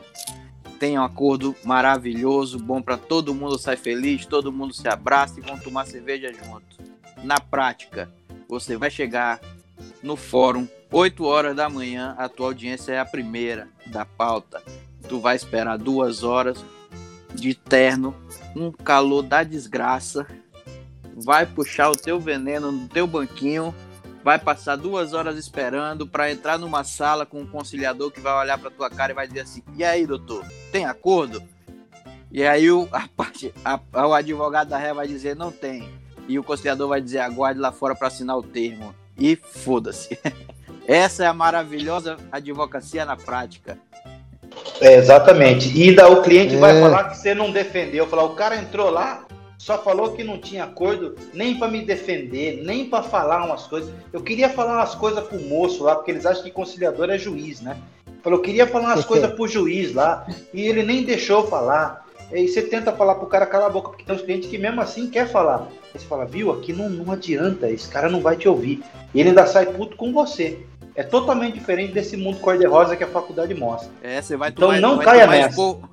[0.80, 5.44] Tem um acordo maravilhoso, bom pra todo mundo sair feliz, todo mundo se abraça e
[5.44, 6.78] vão tomar cerveja junto.
[7.24, 8.10] Na prática,
[8.50, 9.40] você vai chegar
[10.02, 14.62] no fórum 8 horas da manhã, a tua audiência é a primeira da pauta.
[15.08, 16.64] Tu vai esperar duas horas
[17.34, 18.16] de terno,
[18.56, 20.28] um calor da desgraça,
[21.16, 23.74] vai puxar o teu veneno no teu banquinho,
[24.24, 28.58] vai passar duas horas esperando para entrar numa sala com um conciliador que vai olhar
[28.58, 31.42] para tua cara e vai dizer assim: e aí, doutor, tem acordo?
[32.32, 35.90] E aí o, a parte, a- o advogado da ré vai dizer não tem.
[36.28, 38.96] E o conciliador vai dizer aguarde lá fora para assinar o termo.
[39.18, 40.18] E foda-se.
[40.88, 43.78] Essa é a maravilhosa advocacia na prática.
[44.80, 45.70] É, exatamente.
[45.78, 46.82] E ainda o cliente vai É.
[46.82, 48.08] falar que você não defendeu.
[48.08, 49.26] Falar, o cara entrou lá,
[49.62, 53.94] só falou que não tinha acordo, nem para me defender, nem para falar umas coisas.
[54.12, 57.62] Eu queria falar umas coisas pro moço lá, porque eles acham que conciliador é juiz,
[57.62, 57.78] né?
[58.24, 62.08] Falou, eu queria falar umas coisas pro juiz lá, e ele nem deixou falar.
[62.32, 64.58] E aí você tenta falar pro cara calar a boca, porque tem uns clientes que
[64.58, 65.68] mesmo assim quer falar.
[65.94, 68.84] Aí você fala, viu, aqui não, não adianta, esse cara não vai te ouvir.
[69.14, 70.58] E ele ainda sai puto com você.
[70.96, 73.92] É totalmente diferente desse mundo cor-de-rosa que a faculdade mostra.
[74.02, 75.50] É, você vai Então tomar, não vai caia tomar nessa.
[75.50, 75.90] esporro.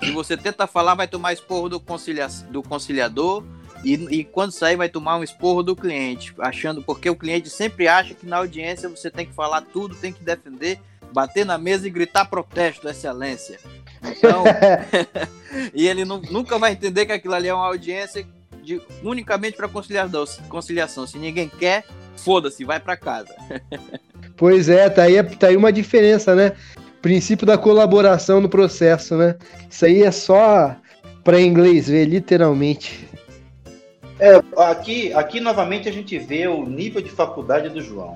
[0.00, 3.44] Se você tenta falar, vai tomar esporro do, concilia, do conciliador.
[3.84, 6.34] E, e quando sair, vai tomar um esporro do cliente.
[6.38, 10.12] Achando, porque o cliente sempre acha que na audiência você tem que falar tudo, tem
[10.12, 10.80] que defender,
[11.12, 13.58] bater na mesa e gritar protesto, excelência.
[14.02, 14.44] Então,
[15.74, 18.26] e ele nu- nunca vai entender que aquilo ali é uma audiência
[18.62, 20.26] de, unicamente para conciliação.
[20.48, 21.06] conciliação.
[21.06, 21.84] Se ninguém quer,
[22.16, 23.34] foda-se, vai para casa.
[24.36, 26.52] Pois é, tá aí, tá aí uma diferença, né?
[27.08, 29.34] Princípio da colaboração no processo, né?
[29.70, 30.76] Isso aí é só
[31.24, 33.08] para inglês ver, literalmente.
[34.58, 38.14] Aqui, aqui novamente a gente vê o nível de faculdade do João.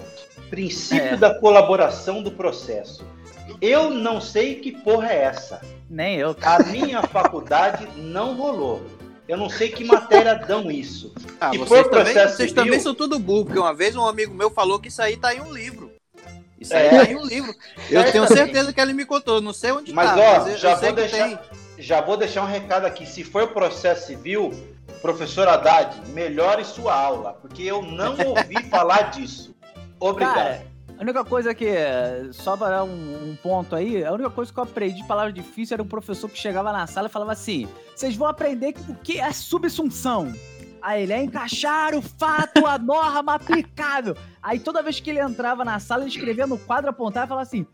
[0.51, 1.17] Princípio É.
[1.17, 3.03] da colaboração do processo.
[3.63, 5.63] Eu não sei que porra é essa.
[5.89, 6.37] Nem eu.
[6.43, 8.83] A minha faculdade não rolou.
[9.27, 11.15] Eu não sei que matéria dão isso.
[11.41, 14.05] Ah, Se vocês, também, processo vocês civil- também são tudo burro, porque uma vez um
[14.05, 15.91] amigo meu falou que isso aí tá em um livro.
[16.63, 17.05] Isso aí É.
[17.05, 17.55] tá em um livro.
[17.91, 20.57] Eu tenho certeza que ele me contou, não sei onde Mas, tá, ó, mas eu,
[20.59, 21.43] já eu vou deixar-.
[21.79, 23.05] Já vou deixar um recado aqui.
[23.05, 24.55] Se for processo civil,
[25.01, 29.55] professor Haddad, melhore sua aula, porque eu não ouvi falar disso.
[29.99, 30.35] Obrigado.
[30.35, 30.63] Cara,
[30.99, 31.67] a única coisa que,
[32.33, 35.33] só para dar um, um ponto aí, a única coisa que eu aprendi de palavra
[35.33, 38.95] difícil era um professor que chegava na sala e falava assim: vocês vão aprender o
[38.95, 40.33] que é subsunção.
[40.83, 44.17] Aí ele é encaixar o fato, a norma aplicável.
[44.43, 47.47] Aí toda vez que ele entrava na sala, ele escrevia no quadro, apontava e falava
[47.47, 47.67] assim: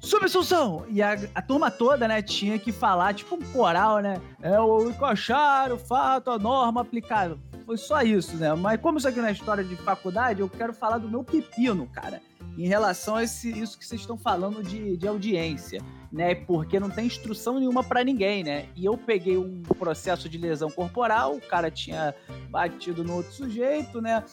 [0.00, 0.84] subsunção!
[0.88, 4.20] E a, a turma toda, né, tinha que falar, tipo um coral, né?
[4.42, 7.38] É o encaixar o fato, a norma aplicável.
[7.64, 8.54] Foi só isso, né?
[8.54, 11.86] Mas como isso aqui não é história de faculdade, eu quero falar do meu pepino,
[11.86, 12.20] cara
[12.58, 16.34] em relação a esse, isso que vocês estão falando de, de audiência, né?
[16.34, 18.66] Porque não tem instrução nenhuma pra ninguém, né?
[18.74, 22.14] E eu peguei um processo de lesão corporal, o cara tinha
[22.50, 24.24] batido no outro sujeito, né?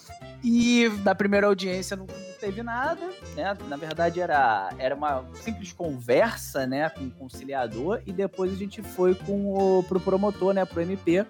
[0.44, 2.08] E na primeira audiência não
[2.40, 3.56] teve nada, né?
[3.68, 8.82] Na verdade era, era uma simples conversa, né, com o conciliador e depois a gente
[8.82, 11.26] foi com o pro promotor, né, pro MP,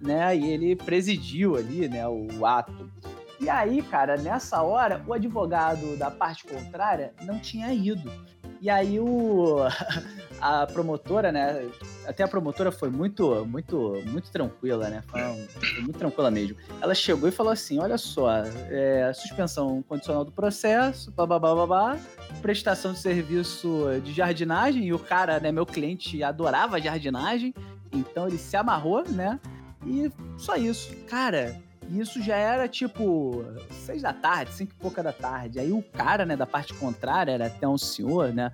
[0.00, 0.36] né?
[0.36, 2.90] E ele presidiu ali, né, o ato.
[3.38, 8.10] E aí, cara, nessa hora, o advogado da parte contrária não tinha ido.
[8.60, 9.58] E aí o
[10.40, 11.68] a promotora, né?
[12.06, 15.02] Até a promotora foi muito, muito, muito tranquila, né?
[15.06, 15.20] Foi,
[15.82, 16.56] muito tranquila mesmo.
[16.80, 18.30] Ela chegou e falou assim: olha só,
[18.70, 21.98] é, suspensão condicional do processo, blá, blá,
[22.42, 27.54] prestação de serviço de jardinagem, e o cara, né, meu cliente adorava jardinagem,
[27.92, 29.40] então ele se amarrou, né?
[29.86, 30.94] E só isso.
[31.06, 31.56] Cara,
[31.88, 33.44] E isso já era tipo
[33.84, 35.58] seis da tarde, cinco e pouca da tarde.
[35.58, 38.52] Aí o cara, né, da parte contrária, era até um senhor, né?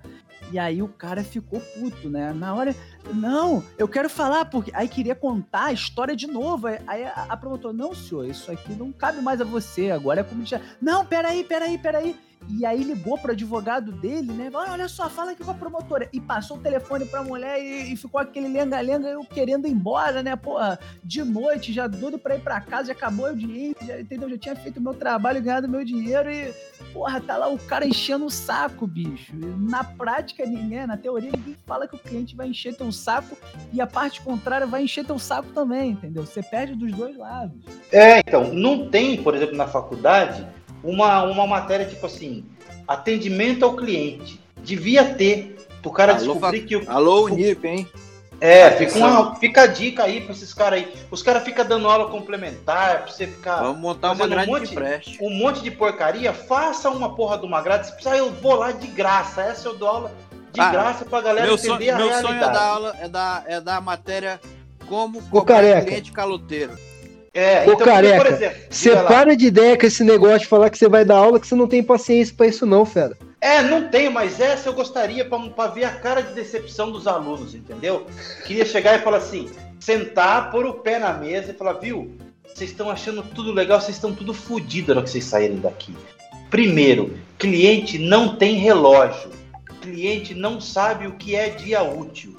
[0.51, 2.33] E aí o cara ficou puto, né?
[2.33, 2.75] Na hora,
[3.13, 6.67] não, eu quero falar, porque aí queria contar a história de novo.
[6.67, 10.23] Aí- a, a promotora, não, senhor, isso aqui não cabe mais a você, agora é
[10.23, 10.43] como.
[10.81, 12.15] Não, peraí, peraí, peraí.
[12.49, 14.49] E aí ligou pro advogado dele, né?
[14.53, 16.07] Olha, olha só, fala aqui com a promotora.
[16.11, 20.21] E passou o telefone pra mulher e, e ficou aquele lenga-lenga, eu querendo ir embora,
[20.21, 20.35] né?
[20.35, 24.29] Porra, de noite, já doido pra ir pra casa, já acabou o dinheiro, já, entendeu?
[24.29, 26.53] Já tinha feito o meu trabalho, ganhado meu dinheiro e,
[26.91, 29.33] porra, tá lá o cara enchendo o saco, bicho.
[29.35, 33.37] Na prática, ninguém, na teoria, ninguém fala que o cliente vai encher teu saco
[33.71, 36.25] e a parte contrária vai encher teu saco também, entendeu?
[36.25, 37.63] Você perde dos dois lados.
[37.91, 40.45] É, então, não tem, por exemplo, na faculdade,
[40.83, 42.45] uma, uma matéria tipo assim,
[42.87, 44.39] atendimento ao cliente.
[44.63, 46.89] Devia ter, pro cara Alô, descobrir que o.
[46.89, 47.87] Alô, Unip, hein?
[48.41, 50.93] É, fica, uma, fica a dica aí pra esses caras aí.
[51.09, 53.61] Os caras ficam dando aula complementar, pra você ficar.
[53.61, 55.17] Vamos montar uma fazendo um grade monte- de preste.
[55.21, 57.85] um monte de porcaria, faça uma porra de uma grade.
[57.87, 59.41] Se precisar, eu vou lá de graça.
[59.43, 60.11] Essa eu dou aula
[60.51, 62.49] de Ah, graça pra galera Meu, entender sonho, a meu sonho realidade.
[62.49, 64.41] é dar aula, é dar, é dar a matéria
[64.89, 65.85] como careca.
[65.85, 66.77] cliente caloteiro.
[67.33, 70.69] É, Ô, então, careca, por exemplo, Você para de ideia com esse negócio de falar
[70.69, 73.17] que você vai dar aula, que você não tem paciência pra isso, não, fera.
[73.41, 77.07] É, não tenho, mas essa eu gostaria pra pra ver a cara de decepção dos
[77.07, 78.05] alunos, entendeu?
[78.45, 82.15] Queria chegar e falar assim, sentar, pôr o pé na mesa e falar, viu,
[82.53, 85.93] vocês estão achando tudo legal, vocês estão tudo fodidos na hora que vocês saírem daqui.
[86.51, 89.31] Primeiro, cliente não tem relógio.
[89.81, 92.37] Cliente não sabe o que é dia útil.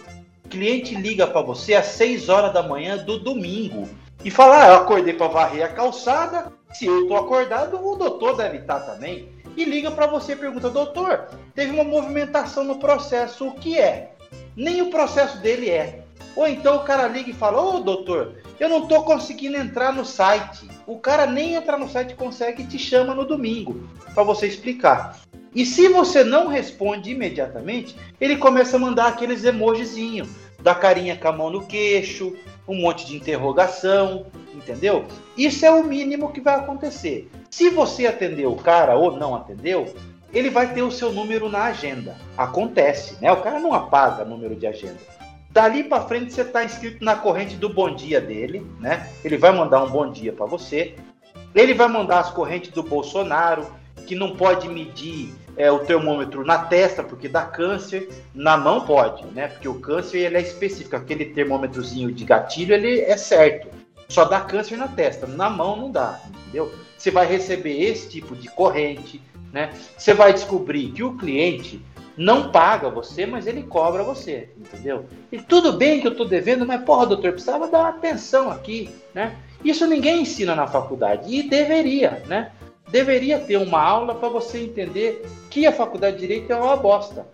[0.48, 3.88] Cliente liga pra você às 6 horas da manhã do domingo
[4.24, 6.52] e fala: ah, eu acordei pra varrer a calçada.
[6.72, 9.28] Se eu tô acordado, o doutor deve estar também.
[9.56, 14.12] E liga pra você e pergunta: doutor, teve uma movimentação no processo, o que é?
[14.56, 16.02] Nem o processo dele é.
[16.34, 20.04] Ou então o cara liga e fala: Ô doutor, eu não tô conseguindo entrar no
[20.04, 20.68] site.
[20.86, 25.20] O cara nem entrar no site consegue e te chama no domingo para você explicar.
[25.54, 30.28] E se você não responde imediatamente, ele começa a mandar aqueles emojizinhos
[30.60, 32.34] da carinha com a mão no queixo,
[32.66, 35.04] um monte de interrogação, entendeu?
[35.36, 37.30] Isso é o mínimo que vai acontecer.
[37.50, 39.94] Se você atendeu o cara ou não atendeu,
[40.32, 42.16] ele vai ter o seu número na agenda.
[42.36, 43.30] Acontece, né?
[43.30, 44.98] O cara não apaga número de agenda.
[45.50, 49.08] Dali para frente você está inscrito na corrente do bom dia dele, né?
[49.24, 50.96] Ele vai mandar um bom dia para você.
[51.54, 53.64] Ele vai mandar as correntes do Bolsonaro,
[54.04, 58.08] que não pode medir é, o termômetro na testa, porque dá câncer.
[58.34, 59.48] Na mão pode, né?
[59.48, 60.96] Porque o câncer ele é específico.
[60.96, 63.68] Aquele termômetrozinho de gatilho, ele é certo.
[64.08, 65.26] Só dá câncer na testa.
[65.26, 66.72] Na mão não dá, entendeu?
[66.96, 69.20] Você vai receber esse tipo de corrente,
[69.52, 69.70] né?
[69.96, 71.80] Você vai descobrir que o cliente
[72.16, 75.06] não paga você, mas ele cobra você, entendeu?
[75.32, 78.90] E tudo bem que eu tô devendo, mas porra, doutor, precisava dar uma atenção aqui,
[79.12, 79.36] né?
[79.64, 82.52] Isso ninguém ensina na faculdade e deveria, né?
[82.94, 87.26] Deveria ter uma aula para você entender que a faculdade de direito é uma bosta.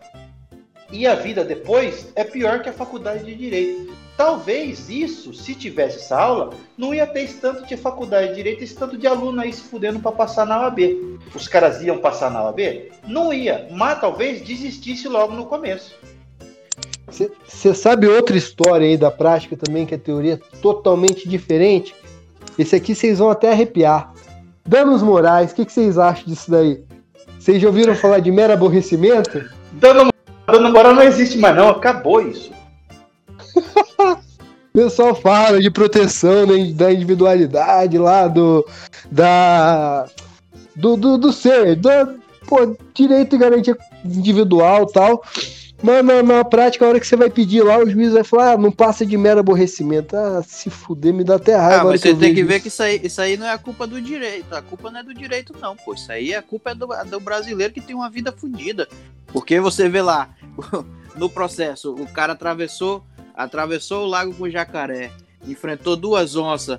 [0.91, 3.93] E a vida depois é pior que a faculdade de direito.
[4.17, 8.65] Talvez isso, se tivesse essa aula, não ia ter esse tanto de faculdade de direito,
[8.65, 10.79] esse tanto de aluno aí se fudendo para passar na OAB.
[11.35, 12.91] Os caras iam passar na OAB?
[13.07, 15.95] Não ia, mas talvez desistisse logo no começo.
[17.07, 21.95] Você sabe outra história aí da prática também, que a teoria é totalmente diferente?
[22.59, 24.15] Esse aqui vocês vão até arrepiar.
[24.67, 26.83] Danos morais, o que que vocês acham disso daí?
[27.39, 29.49] Vocês já ouviram falar de mero aborrecimento?
[29.73, 30.13] Dando,
[30.47, 32.51] dando moral não existe mais não, acabou isso.
[34.73, 38.65] O pessoal fala de proteção da individualidade lá, do.
[39.11, 40.07] Da.
[40.77, 41.91] Do, do, do ser, do,
[42.47, 45.25] pô, direito e garantia individual e tal.
[45.83, 48.53] Mas na, na prática, a hora que você vai pedir lá, o juiz vai falar,
[48.53, 50.15] ah, não passa de mero aborrecimento.
[50.15, 51.83] Ah, se fuder, me dá até raiva.
[51.83, 52.63] Ah, mas você tem que ver isso.
[52.63, 54.55] que isso aí, isso aí não é a culpa do direito.
[54.55, 55.95] A culpa não é do direito, não, pô.
[55.95, 58.87] Isso aí a culpa é do, do brasileiro que tem uma vida fodida.
[59.29, 60.29] Porque você vê lá,
[61.17, 63.03] no processo, o cara atravessou,
[63.35, 65.11] atravessou o lago com jacaré,
[65.47, 66.79] enfrentou duas onças,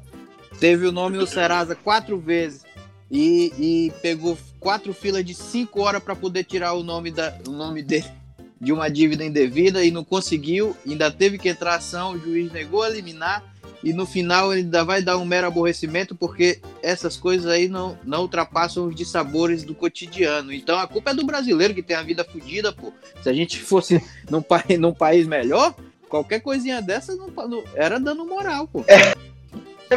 [0.59, 2.63] teve o nome no Serasa quatro vezes
[3.09, 7.51] e, e pegou quatro filas de cinco horas para poder tirar o nome, da, o
[7.51, 8.20] nome dele
[8.61, 12.83] de uma dívida indevida e não conseguiu, ainda teve que entrar ação, o juiz negou
[12.83, 13.43] a liminar
[13.83, 17.97] e no final ele ainda vai dar um mero aborrecimento porque essas coisas aí não,
[18.03, 20.53] não ultrapassam os dissabores do cotidiano.
[20.53, 22.93] Então a culpa é do brasileiro que tem a vida fodida, pô.
[23.23, 25.73] Se a gente fosse num, pa num país melhor,
[26.07, 28.85] qualquer coisinha dessa não, não- era dando moral, pô.
[28.87, 29.30] É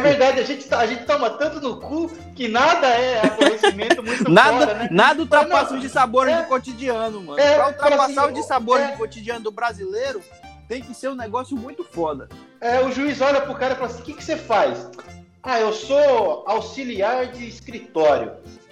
[0.01, 4.27] verdade, a gente, tá- a gente toma tanto no cu que nada é aborrecimento muito
[4.31, 4.89] Nada, fora, né?
[4.91, 7.39] nada ultrapassa os dissabores é- do cotidiano, mano.
[7.39, 10.21] é, pra ultrapassar fala assim, os dissabores é- do cotidiano do brasileiro,
[10.67, 12.27] tem que ser um negócio muito foda.
[12.59, 14.89] É, o juiz olha pro cara e fala assim: o que, que você faz?
[15.43, 18.31] Ah, eu sou auxiliar de escritório.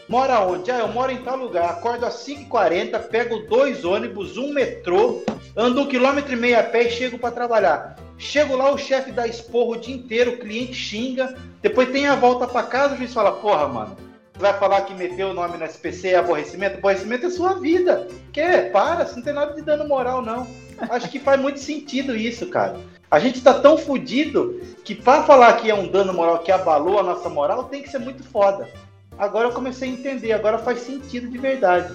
[0.10, 0.72] Mora onde?
[0.72, 1.70] Ah, eu moro em tal lugar.
[1.70, 5.22] Acordo às 5h40, pego dois ônibus, um metrô,
[5.56, 7.96] ando um quilômetro e meio a pé e chego para trabalhar.
[8.24, 12.16] Chego lá, o chefe dá esporro o dia inteiro, o cliente xinga, depois tem a
[12.16, 13.98] volta para casa, o juiz fala, porra, mano,
[14.40, 16.78] vai falar que meteu o nome no SPC é aborrecimento?
[16.78, 18.08] Aborrecimento é sua vida.
[18.32, 18.70] Que?
[18.72, 20.48] Para, você não tem nada de dano moral, não.
[20.90, 22.80] Acho que faz muito sentido isso, cara.
[23.12, 27.00] A gente tá tão fudido que para falar que é um dano moral que abalou
[27.00, 28.70] a nossa moral, tem que ser muito foda.
[29.18, 31.94] Agora eu comecei a entender, agora faz sentido de verdade.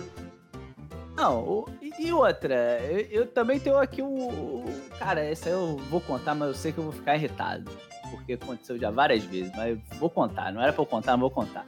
[1.18, 4.64] Não, e- outra, eu, eu também tenho aqui o.
[5.00, 7.68] Cara, essa eu vou contar, mas eu sei que eu vou ficar irritado.
[8.09, 10.52] Porque aconteceu já várias vezes, mas vou contar.
[10.52, 11.66] Não era pra eu contar, mas vou contar.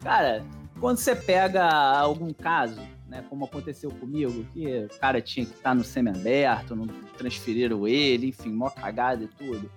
[0.00, 0.44] Cara,
[0.78, 5.74] quando você pega algum caso, né, como aconteceu comigo, que o cara tinha que estar
[5.74, 6.86] no semi-aberto, não
[7.18, 9.68] transferiram ele, enfim, mó cagada e tudo.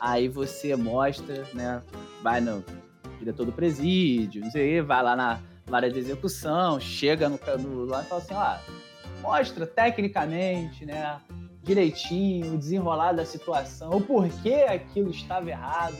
[0.00, 1.82] Aí você mostra, né,
[2.22, 2.64] vai no
[3.18, 5.38] diretor do presídio, não sei, vai lá na
[5.70, 8.56] vara de execução, chega no, no lá e fala assim, ó,
[9.22, 11.20] mostra tecnicamente, né,
[11.62, 15.96] direitinho, o desenrolar da situação, o porquê aquilo estava errado.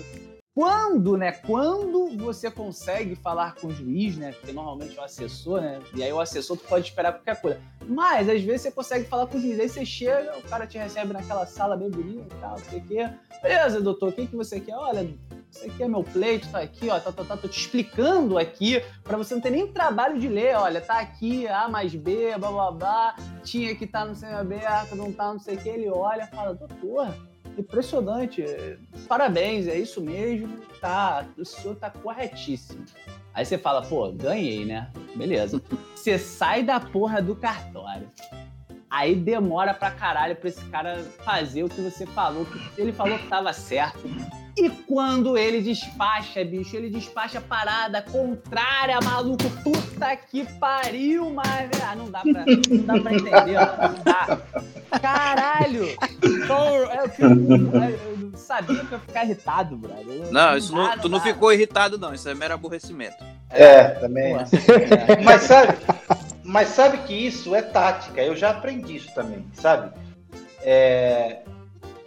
[0.52, 5.60] Quando, né, quando você consegue falar com o juiz, né, porque normalmente é o assessor,
[5.60, 7.60] né, e aí o assessor tu pode esperar qualquer coisa.
[7.86, 10.76] Mas, às vezes, você consegue falar com o juiz, aí você chega, o cara te
[10.76, 13.10] recebe naquela sala bem bonita e tal, não sei o quê.
[13.40, 14.74] Beleza, doutor, o que, que você quer?
[14.74, 15.08] Olha,
[15.50, 18.82] isso aqui é meu pleito, tá aqui, ó, tá, tá, tá, tô te explicando aqui,
[19.04, 22.50] pra você não ter nem trabalho de ler, olha, tá aqui, A mais B, blá
[22.50, 26.26] blá blá, tinha que estar no semi-aberto, não tá, não sei o que, ele olha
[26.26, 27.14] fala, doutor,
[27.60, 28.44] impressionante,
[29.08, 32.84] parabéns, é isso mesmo, tá, o senhor tá corretíssimo.
[33.32, 34.90] Aí você fala, pô, ganhei, né?
[35.14, 35.62] Beleza.
[35.94, 38.08] Você sai da porra do cartório.
[38.90, 43.18] Aí demora pra caralho pra esse cara fazer o que você falou, que ele falou
[43.18, 44.00] que tava certo.
[44.56, 49.48] E quando ele despacha, bicho, ele despacha a parada contrária, maluco.
[49.62, 51.70] Puta que pariu, mas.
[51.82, 54.40] Ah, não dá pra, não dá pra entender, não dá.
[55.00, 55.86] Caralho!
[56.22, 60.30] Então, eu, fico- eu não sabia que eu ia ficar irritado, brother.
[60.32, 62.12] Não, isso não, tu não ficou irritado, não.
[62.12, 63.22] Isso é mero aborrecimento.
[63.50, 64.34] É, também.
[64.34, 65.22] É.
[65.24, 65.76] Mas sabe,
[66.44, 68.20] mas sabe que isso é tática.
[68.20, 69.92] Eu já aprendi isso também, sabe?
[70.62, 71.42] É,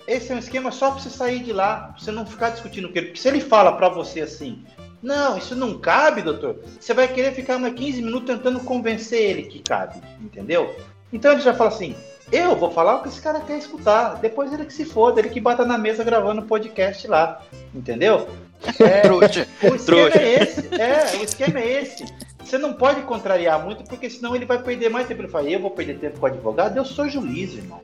[0.08, 2.90] esse é um esquema só pra você sair de lá, pra você não ficar discutindo
[2.90, 3.08] com ele.
[3.08, 4.64] Porque se ele fala pra você assim,
[5.02, 9.44] não, isso não cabe, doutor, você vai querer ficar mais 15 minutos tentando convencer ele
[9.44, 10.76] que cabe, entendeu?
[11.12, 11.96] Então ele já fala assim,
[12.32, 15.30] eu vou falar o que esse cara quer escutar, depois ele que se foda, ele
[15.30, 17.42] que bata na mesa gravando o podcast lá,
[17.74, 18.28] entendeu?
[18.80, 19.46] É, Trouxa.
[19.62, 20.20] o esquema Trouxa.
[20.22, 20.70] é esse.
[20.82, 22.06] É, o esquema é esse.
[22.40, 25.22] Você não pode contrariar muito, porque senão ele vai perder mais tempo.
[25.22, 27.82] Ele fala, eu vou perder tempo com o advogado, eu sou juiz, irmão.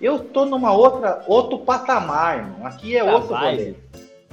[0.00, 2.66] Eu tô numa outra, outro patamar, irmão.
[2.66, 3.74] Aqui é Tá, outro rolê.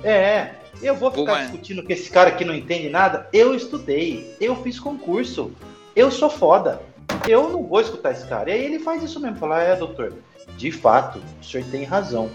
[0.04, 0.51] É,
[0.82, 3.28] eu vou ficar discutindo com esse cara que não entende nada.
[3.34, 5.51] Eu estudei, eu fiz concurso,
[5.95, 6.82] eu sou foda.
[7.28, 8.49] Eu não vou escutar esse cara.
[8.49, 10.13] E aí ele faz isso mesmo, fala, é, doutor,
[10.58, 12.30] de fato, o senhor tem razão.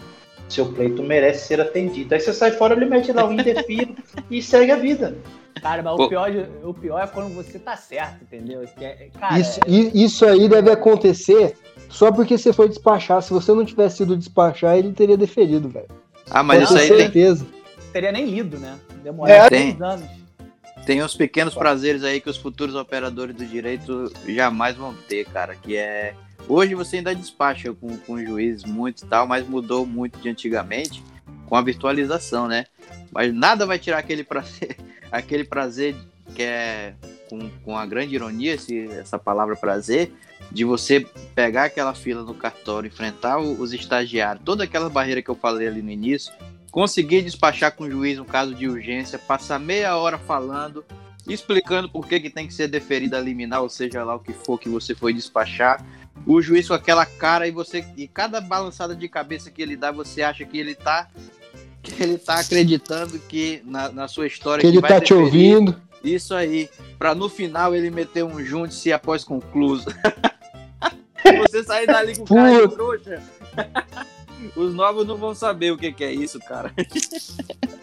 [0.48, 2.12] Seu pleito merece ser atendido.
[2.12, 3.94] Aí você sai fora, ele mete lá o indefiro
[4.28, 5.16] e segue a vida.
[5.62, 6.04] Cara, mas Pô.
[6.04, 6.30] o pior,
[6.64, 8.66] o pior é quando você tá certo, entendeu?
[8.80, 11.54] É- cara, Isso, isso aí deve acontecer
[11.90, 13.20] só porque você foi despachar.
[13.20, 15.88] Se você não tivesse sido despachar, ele teria deferido, velho.
[16.30, 17.46] Ah, mas isso aí tem, certeza.
[17.92, 18.78] teria nem lido, né?
[19.02, 19.74] Demoraria É, tem.
[19.74, 20.08] dois anos.
[20.86, 25.56] tem uns pequenos prazeres aí que os futuros operadores do direito jamais vão ter, cara.
[25.56, 26.14] Que é.
[26.48, 31.02] Hoje você ainda despacha com, com juízes muito e tal, mas mudou muito de antigamente
[31.46, 32.66] com a virtualização, né?
[33.12, 34.76] Mas nada vai tirar aquele prazer,
[35.10, 35.96] aquele prazer
[36.34, 36.94] que é
[37.28, 40.12] com, com a grande ironia, esse, essa palavra prazer,
[40.50, 45.34] de você pegar aquela fila no cartório, enfrentar os estagiários, toda aquela barreira que eu
[45.34, 46.32] falei ali no início,
[46.70, 50.84] conseguir despachar com o juiz um caso de urgência, passar meia hora falando,
[51.28, 54.32] explicando por que, que tem que ser deferida a liminar, ou seja lá o que
[54.32, 55.84] for que você foi despachar.
[56.26, 59.90] O juiz com aquela cara e você e cada balançada de cabeça que ele dá,
[59.90, 61.08] você acha que ele tá
[61.82, 65.80] que ele tá acreditando que na, na sua história Que ele vai tá te ouvindo.
[66.04, 69.86] Isso aí, pra no final ele meter um junte-se após concluso.
[71.48, 72.74] Você sair dali com cara de Puta.
[72.76, 73.22] trouxa.
[74.56, 76.72] Os novos não vão saber o que, que é isso, cara.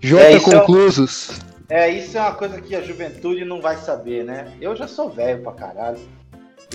[0.00, 1.40] J É, é- conclusos.
[1.68, 4.52] É, isso é uma coisa que a juventude não vai saber, né?
[4.60, 5.98] Eu já sou velho pra caralho.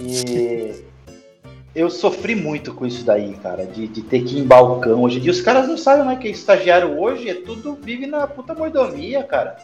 [0.02, 0.84] E
[1.76, 5.04] eu sofri muito com isso daí, cara, de, de ter que ir em balcão.
[5.04, 8.08] Hoje em dia os caras não sabem mais que é estagiário hoje, é tudo vive
[8.08, 9.58] na puta mordomia, cara.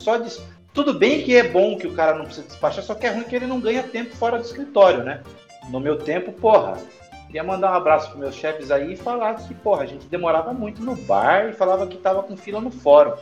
[0.00, 0.40] Só des-
[0.74, 3.24] Tudo bem que é bom que o cara não precisa despachar, só que é ruim
[3.24, 5.20] que ele não ganha tempo fora do escritório, né?
[5.68, 6.78] No meu tempo, porra,
[7.26, 10.52] queria mandar um abraço pros meus chefes aí e falar que, porra, a gente demorava
[10.52, 13.14] muito no bar e falava que tava com fila no fórum.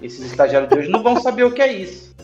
[0.00, 2.14] Esses estagiários de hoje não vão saber o que é isso.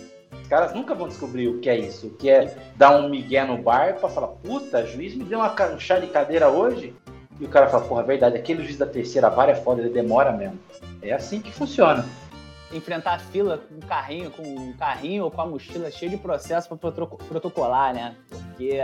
[0.40, 2.06] Os caras nunca vão descobrir o que é isso.
[2.06, 5.50] O que é dar um migué no bar pra falar, puta, juiz me deu uma
[5.50, 6.94] ca- um chá de cadeira hoje.
[7.38, 9.90] E o cara fala, porra, é verdade, aquele juiz da terceira vara é foda, ele
[9.90, 10.58] demora mesmo.
[11.02, 12.06] É assim que funciona.
[12.72, 16.16] Enfrentar a fila com um carrinho, com um carrinho ou com a mochila cheia de
[16.16, 18.16] processo pra protoco- protocolar, né?
[18.28, 18.80] Porque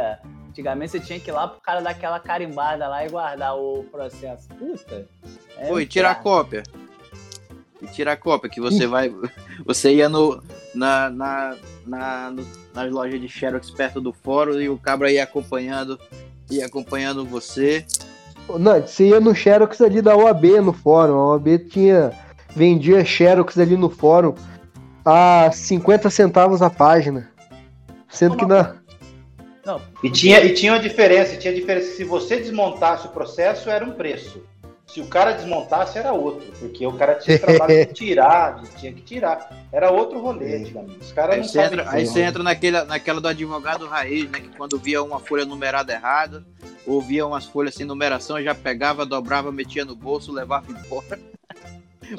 [0.49, 3.83] antigamente você tinha que ir lá pro cara dar aquela carimbada lá e guardar o
[3.91, 4.49] processo.
[4.51, 5.09] Puta.
[5.59, 6.63] é e tirar a cópia.
[7.81, 9.13] E tirar a cópia, que você vai.
[9.67, 10.41] Você ia no,
[10.73, 15.25] na, na, na, no- nas lojas de Xerox perto do fórum e o cabra ia
[15.25, 15.99] acompanhando,
[16.49, 17.85] ia acompanhando você.
[18.49, 21.15] Não, você ia no Xerox ali da OAB no fórum.
[21.15, 22.13] A OAB tinha.
[22.55, 24.35] Vendia Xerox ali no fórum
[25.05, 27.31] a 50 centavos a página.
[28.09, 28.77] Sendo que na.
[29.65, 31.95] Não, E tinha, e tinha uma diferença, tinha diferença.
[31.95, 34.43] Se você desmontasse o processo, era um preço.
[34.87, 36.53] Se o cara desmontasse, era outro.
[36.59, 39.51] Porque o cara tinha trabalho de tirar, tinha que tirar.
[39.73, 40.99] Era outro rolê antigamente.
[41.01, 44.31] Os caras Aí não você sabem entra, aí você entra naquele, naquela do advogado raiz,
[44.31, 44.41] né?
[44.41, 46.45] Que quando via uma folha numerada errada,
[46.87, 51.19] ou via umas folhas sem numeração, já pegava, dobrava, metia no bolso, levava embora.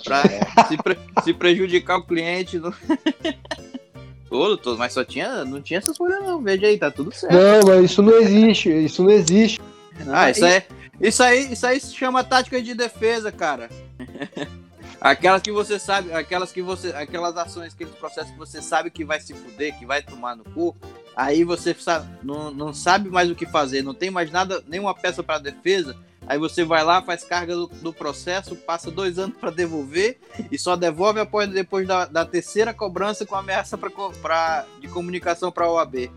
[0.03, 0.23] Pra
[0.67, 2.57] se, pre- se prejudicar o cliente.
[2.57, 2.73] No...
[4.29, 5.45] Ô, doutor, mas só tinha.
[5.45, 6.41] Não tinha essas folhas, não.
[6.41, 7.33] Veja aí, tá tudo certo.
[7.33, 8.69] Não, mas isso não existe.
[8.69, 9.61] Isso não existe.
[10.07, 10.63] Ah, isso aí,
[10.99, 13.69] isso aí, isso aí se chama tática de defesa, cara.
[14.99, 19.03] Aquelas que você sabe, aquelas que você, aquelas ações, aqueles processos que você sabe que
[19.03, 20.73] vai se fuder, que vai tomar no cu,
[21.13, 24.95] aí você sabe, não, não sabe mais o que fazer, não tem mais nada, nenhuma
[24.95, 25.93] peça para defesa,
[26.27, 30.17] aí você vai lá, faz carga do, do processo, passa dois anos para devolver
[30.51, 33.89] e só devolve após depois da, da terceira cobrança com ameaça pra,
[34.21, 36.09] pra, de comunicação para OAB.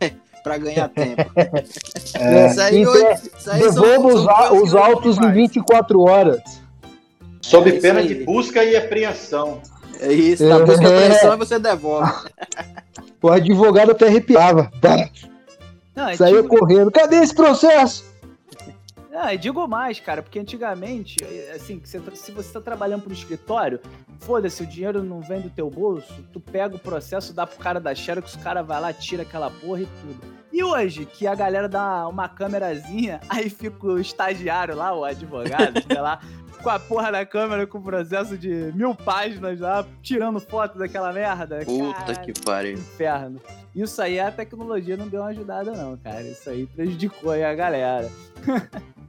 [0.42, 1.30] para ganhar tempo.
[2.18, 4.78] É, Isso aí, então, hoje- isso aí são- Devolva os, são a- que os hoje
[4.78, 5.34] autos em faz.
[5.34, 6.40] 24 horas.
[7.42, 8.08] Sob É pena aí.
[8.08, 9.60] de busca e apreensão.
[10.00, 12.10] É isso, na busca e apreensão você devolve.
[13.20, 14.70] O advogado até arrepiava.
[15.94, 16.90] Não, é Saía tipo- correndo.
[16.90, 18.02] Cadê esse processo?
[19.12, 21.98] Ah, e digo mais, cara, porque antigamente, eh, assim, se
[22.30, 23.80] você tá trabalhando pro escritório,
[24.20, 27.80] foda-se, o dinheiro não vem do teu bolso, tu pega o processo, dá pro cara
[27.80, 30.40] da Xerox, o cara vai lá, tira aquela porra e tudo.
[30.52, 35.82] E hoje, que a galera dá uma câmerazinha, aí fica o estagiário lá, o advogado,
[35.86, 36.20] sei lá,
[36.62, 41.12] com a porra da câmera com o processo de mil páginas lá, tirando foto daquela
[41.12, 41.64] merda.
[41.64, 42.72] Puta Caralho, que pariu.
[42.74, 43.40] inferno.
[43.74, 46.22] Isso aí a tecnologia não deu uma ajudada, não, cara.
[46.22, 48.10] Isso aí prejudicou aí a galera.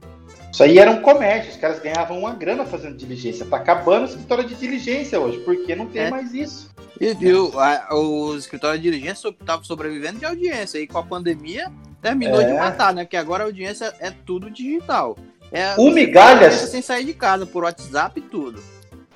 [0.52, 3.46] Isso aí era um comércio, os caras ganhavam uma grana fazendo diligência.
[3.46, 6.10] Tá acabando o escritório de diligência hoje, porque não tem É.
[6.10, 6.70] mais isso.
[7.00, 10.78] E, e o, a- o escritório de diligência estavam sobrevivendo de audiência.
[10.78, 11.72] E com a pandemia
[12.02, 12.44] terminou É.
[12.44, 13.04] de matar, né?
[13.04, 15.16] Porque agora a audiência é tudo digital.
[15.50, 18.62] É, O Migalhas- Sem sair de casa, por WhatsApp e tudo.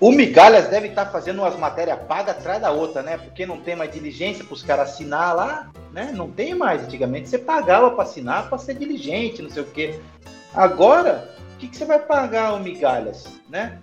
[0.00, 3.16] O Migalhas deve estar fazendo umas matérias pagas atrás da outra, né?
[3.18, 6.12] Porque não tem mais diligência para os caras assinar lá, né?
[6.14, 6.82] Não tem mais.
[6.82, 9.98] Antigamente você pagava para assinar para ser diligente, não sei o quê.
[10.56, 13.78] Agora, o que, que você vai pagar o Migalhas, né?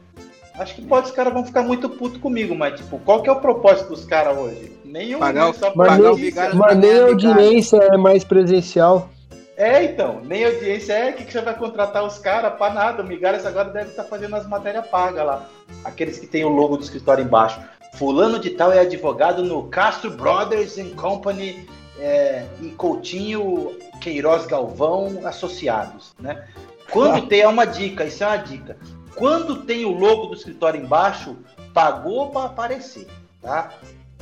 [0.58, 3.32] Acho que pode os caras vão ficar muito putos comigo, mas tipo, qual que é
[3.32, 4.72] o propósito dos caras hoje?
[4.86, 6.16] Nenhum, Pagar o- Só pagar nem- o.
[6.16, 9.10] Migalhas Mas nem a audiência é mais presencial.
[9.56, 13.04] É, então, nem audiência é que, que você vai contratar os caras para nada.
[13.04, 15.48] O Migalhas agora deve estar fazendo as matérias pagas lá.
[15.84, 17.60] Aqueles que tem o logo do escritório embaixo.
[17.96, 21.68] Fulano de tal é advogado no Castro Brothers and Company
[22.00, 23.72] é, e Coutinho
[24.08, 26.46] Queiroz Galvão Associados, né?
[26.92, 28.78] Quando tem, é uma dica, isso é uma dica.
[29.16, 31.38] Quando tem o logo do escritório embaixo,
[31.74, 33.08] pagou para aparecer,
[33.42, 33.72] tá?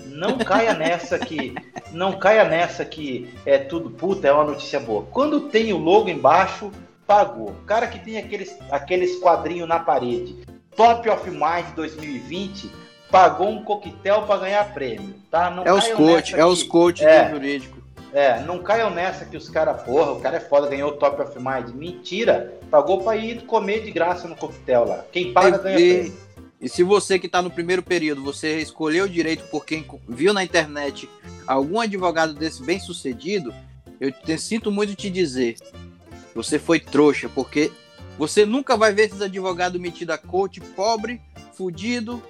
[0.06, 1.54] Não caia nessa que
[1.92, 5.06] não caia nessa que é tudo puta, é uma notícia boa.
[5.12, 6.72] Quando tem o logo embaixo,
[7.08, 7.50] pagou.
[7.50, 10.38] O cara que tem aqueles, aqueles quadrinhos na parede,
[10.76, 12.72] Top of Mind 2020,
[13.10, 15.50] pagou um coquetel para ganhar prêmio, tá?
[15.50, 17.30] Não É os coach, é os que- coach É.
[17.30, 17.81] jurídico.
[18.14, 21.22] É, não caiam nessa que os caras, porra, o cara é foda, ganhou o Top
[21.22, 21.74] of Mind.
[21.74, 25.05] Mentira, pagou para ir comer de graça no coquetel lá.
[25.12, 26.14] Quem paga ganha E,
[26.59, 30.43] e se você que está no primeiro período, você escolheu direito porque enco- viu na
[30.43, 31.09] internet
[31.47, 33.53] algum advogado desse bem sucedido,
[33.99, 35.55] eu te, sinto muito te dizer,
[36.36, 37.72] você foi trouxa, porque
[38.18, 41.22] você nunca vai ver esses advogados metidos a coach pobre,
[41.53, 42.22] fudido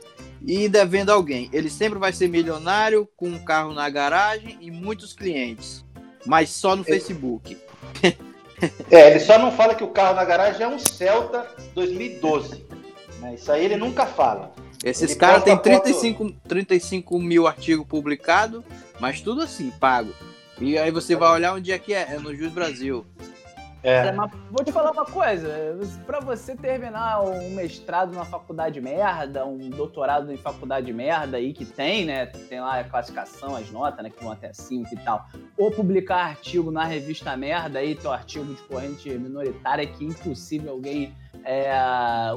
[0.45, 1.49] e devendo alguém.
[1.53, 5.85] Ele sempre vai ser milionário, com um carro na garagem e muitos clientes,
[6.25, 7.57] mas só no Facebook.
[8.91, 12.63] É, ele só não fala que o carro na garagem é um Celta 2012.
[13.19, 13.33] né?
[13.35, 14.53] Isso aí ele nunca fala.
[14.83, 18.63] Esses caras têm posta foto- 35, 35 mil artigos publicados,
[18.99, 20.13] mas tudo assim, pago.
[20.59, 23.05] E aí você vai olhar onde é que é, é no Jus Brasil.
[23.83, 25.49] Cara, É, mas vou te falar uma coisa.
[26.05, 31.65] Pra você terminar um mestrado numa faculdade merda, um doutorado em faculdade merda aí que
[31.65, 32.27] tem, né?
[32.27, 34.09] Tem lá a classificação, as notas, né?
[34.11, 35.25] Que vão até 5 e tal.
[35.57, 40.73] Ou publicar artigo na revista merda aí, teu artigo de corrente minoritária, que é impossível
[40.73, 41.71] alguém é,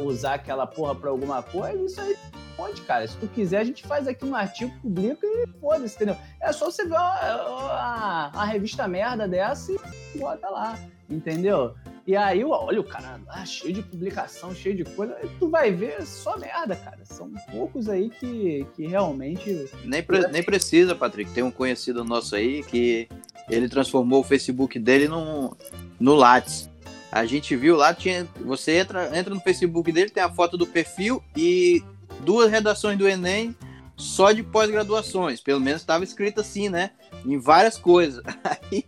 [0.03, 1.84] usar aquela porra pra alguma coisa.
[1.84, 2.16] Isso aí
[2.57, 3.07] pode, cara.
[3.07, 6.16] Se tu quiser, a gente faz aqui um artigo, publica e foda-se, entendeu?
[6.40, 10.78] É só você ver uma, uma revista merda dessa e bota lá
[11.09, 11.74] entendeu?
[12.07, 16.05] E aí, olha o cara lá, cheio de publicação, cheio de coisa, tu vai ver
[16.07, 16.98] só merda, cara.
[17.05, 19.68] São poucos aí que, que realmente.
[19.84, 21.30] Nem, pre- nem precisa, Patrick.
[21.32, 23.09] Tem um conhecido nosso aí que
[23.48, 25.57] ele transformou o Facebook dele no,
[25.98, 26.68] no Lattes.
[27.11, 30.66] A gente viu lá, tinha, você entra, entra no Facebook dele, tem a foto do
[30.66, 31.82] perfil e
[32.20, 33.55] duas redações do Enem
[33.96, 35.40] só de pós-graduações.
[35.40, 36.90] Pelo menos estava escrito assim, né?
[37.25, 38.22] Em várias coisas.
[38.72, 38.85] Aí,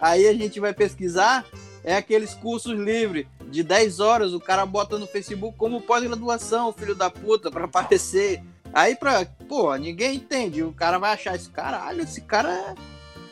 [0.00, 1.44] aí a gente vai pesquisar,
[1.82, 6.94] é aqueles cursos livres de 10 horas, o cara bota no Facebook como pós-graduação, filho
[6.94, 8.42] da puta, para aparecer.
[8.72, 9.24] Aí pra.
[9.48, 10.62] Pô, ninguém entende.
[10.62, 12.74] O cara vai achar esse caralho, esse cara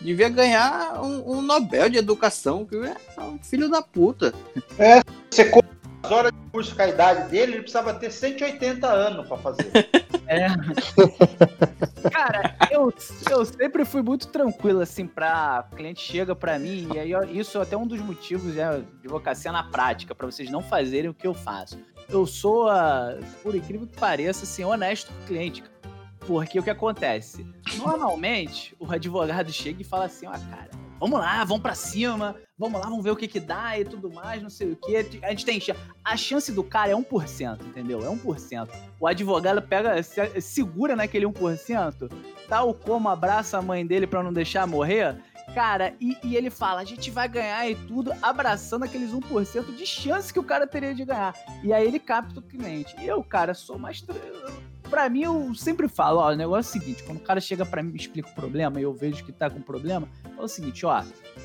[0.01, 4.35] devia ganhar um, um Nobel de Educação, que é um filho da puta.
[5.31, 5.78] você conta as
[6.11, 9.71] horas de curso com a idade dele, ele precisava ter 180 anos pra fazer.
[12.13, 12.93] Cara, eu,
[13.31, 15.67] eu sempre fui muito tranquilo, assim, pra.
[15.73, 18.79] O cliente chega pra mim, e aí ó, isso é até um dos motivos né,
[18.79, 21.79] de advocacia na prática, pra vocês não fazerem o que eu faço.
[22.09, 25.63] Eu sou, ah, por incrível que pareça, assim, honesto com o cliente.
[26.21, 27.47] Porque o que acontece?
[27.77, 32.81] Normalmente, o advogado chega e fala assim, ó, cara, vamos lá, vamos pra cima, vamos
[32.81, 34.97] lá, vamos ver o que que dá e tudo mais, não sei o que.
[35.23, 35.61] A gente tem.
[36.05, 38.01] A chance do cara é 1%, entendeu?
[38.05, 38.69] É 1%.
[39.01, 42.11] O advogado pega, se- segura naquele 1%,
[42.49, 45.17] tal como abraça a mãe dele pra não deixar morrer.
[45.55, 49.87] Cara, e, e ele fala, a gente vai ganhar e tudo, abraçando aqueles 1% de
[49.87, 51.35] chance que o cara teria de ganhar.
[51.65, 52.95] E aí ele capta o cliente.
[53.03, 54.05] Eu, cara, sou mais.
[54.91, 57.67] Pra mim, eu sempre falo, ó, o negócio é o seguinte, quando o cara chega
[57.67, 60.41] pra mim e me explica o problema e eu vejo que tá com problema, é
[60.41, 61.05] o seguinte, ó,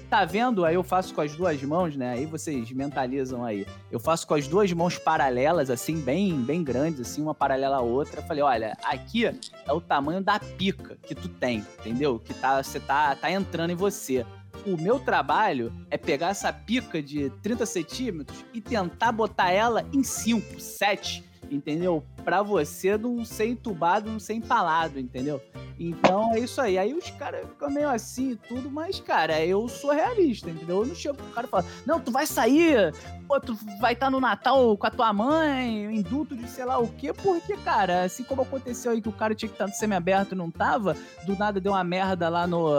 [0.09, 0.63] tá vendo?
[0.63, 2.13] Aí eu faço com as duas mãos, né?
[2.13, 3.67] Aí vocês mentalizam aí.
[3.91, 7.81] Eu faço com as duas mãos paralelas, assim, bem, bem grandes, assim, uma paralela à
[7.81, 8.21] outra.
[8.21, 12.19] Eu falei, olha, aqui é o tamanho da pica que tu tem, entendeu?
[12.19, 14.25] Que tá, você tá, tá entrando em você.
[14.65, 20.03] O meu trabalho é pegar essa pica de 30 centímetros e tentar botar ela em
[20.03, 21.23] 5, 7,
[21.53, 22.03] entendeu?
[22.23, 25.41] Pra você não ser entubado, não ser empalado, entendeu?
[25.79, 26.77] Então é isso aí.
[26.77, 30.81] Aí os caras ficam meio assim e tudo, mas, cara, eu sou realista, entendeu?
[30.81, 32.93] Eu não chego pro cara e falo, não, tu vai sair,
[33.27, 36.87] pô, tu vai estar no Natal com a tua mãe, induto de sei lá o
[36.87, 40.33] quê, porque, cara, assim como aconteceu aí que o cara tinha que estar no semi-aberto
[40.33, 40.95] e não tava,
[41.25, 42.69] do nada deu uma merda lá no,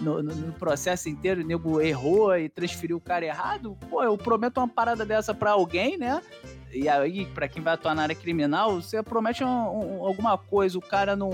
[0.00, 4.58] no- no processo inteiro, o nego errou e transferiu o cara errado, pô, eu prometo
[4.58, 6.20] uma parada dessa pra alguém, né?
[6.72, 10.78] E aí, pra quem vai atuar na área criminal, você promete um- um- alguma coisa,
[10.78, 11.30] o cara não,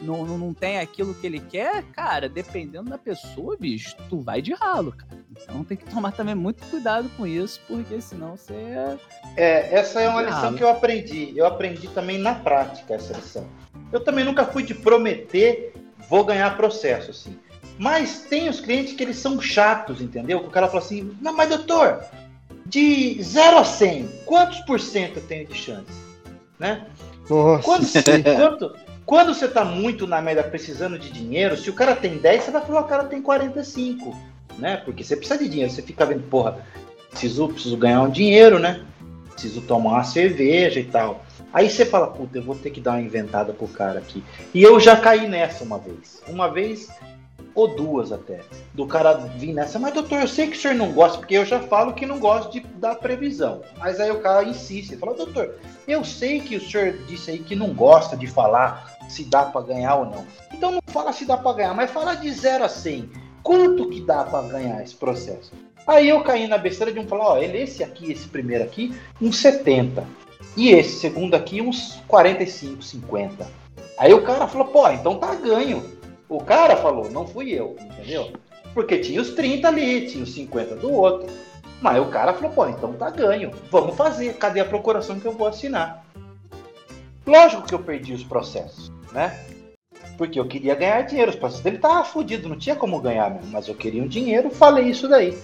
[0.00, 4.52] não, não, tem aquilo que ele quer, cara, dependendo da pessoa, bicho, tu vai de
[4.54, 5.18] ralo, cara.
[5.30, 8.54] Então tem que tomar também muito cuidado com isso, porque senão você.
[9.36, 11.32] É, essa é uma lição que eu aprendi.
[11.36, 13.46] Eu aprendi também na prática essa lição.
[13.92, 15.72] Eu também nunca fui de prometer
[16.08, 17.38] vou ganhar processo, assim.
[17.78, 20.38] Mas tem os clientes que eles são chatos, entendeu?
[20.38, 22.02] O cara fala assim, não, mas doutor,
[22.68, 25.90] de 0 a 100, quantos por cento eu tenho de chance?
[26.58, 26.86] Né?
[27.28, 27.86] Nossa, Quando,
[28.36, 32.44] quanto- quando você tá muito na média precisando de dinheiro, se o cara tem 10,
[32.44, 34.14] você vai falar, o cara tem 45,
[34.58, 34.76] né?
[34.84, 36.58] Porque você precisa de dinheiro, você fica vendo, porra,
[37.10, 38.82] preciso, preciso ganhar um dinheiro, né?
[39.32, 41.24] Preciso tomar uma cerveja e tal.
[41.54, 44.22] Aí você fala, puta, eu vou ter que dar uma inventada pro cara aqui.
[44.52, 46.20] E eu já caí nessa uma vez.
[46.28, 46.88] Uma vez
[47.58, 48.40] ou duas até.
[48.72, 51.44] Do cara vir nessa, mas doutor, eu sei que o senhor não gosta, porque eu
[51.44, 53.62] já falo que não gosto de dar previsão.
[53.76, 55.54] Mas aí o cara insiste, fala, doutor,
[55.86, 59.60] eu sei que o senhor disse aí que não gosta de falar se dá pra
[59.60, 60.24] ganhar ou não.
[60.52, 63.10] Então não fala se dá pra ganhar, mas fala de 0 a 100.
[63.42, 65.52] Quanto que dá pra ganhar esse processo?
[65.84, 68.94] Aí eu caí na besteira de um falar, ó, ele esse aqui, esse primeiro aqui,
[69.20, 70.04] uns 70.
[70.56, 73.46] E esse segundo aqui, uns 45, 50.
[73.96, 75.97] Aí o cara falou, pô, então tá ganho.
[76.28, 78.32] O cara falou, não fui eu, entendeu?
[78.74, 81.26] Porque tinha os 30 ali, tinha os 50 do outro.
[81.80, 83.50] Mas o cara falou, pô, então tá ganho.
[83.70, 84.34] Vamos fazer.
[84.34, 86.04] Cadê a procuração que eu vou assinar?
[87.26, 89.38] Lógico que eu perdi os processos, né?
[90.16, 91.30] Porque eu queria ganhar dinheiro.
[91.30, 93.50] Os processos dele tava fudido, não tinha como ganhar mesmo.
[93.50, 95.38] Mas eu queria um dinheiro, falei isso daí.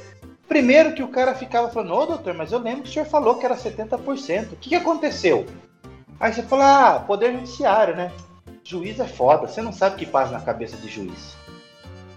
[0.48, 3.36] Primeiro que o cara ficava falando, ô doutor, mas eu lembro que o senhor falou
[3.36, 4.52] que era 70%.
[4.52, 5.46] O que, que aconteceu?
[6.20, 8.12] Aí você fala, ah, poder judiciário, né?
[8.64, 11.36] Juiz é foda, você não sabe o que passa na cabeça de juiz.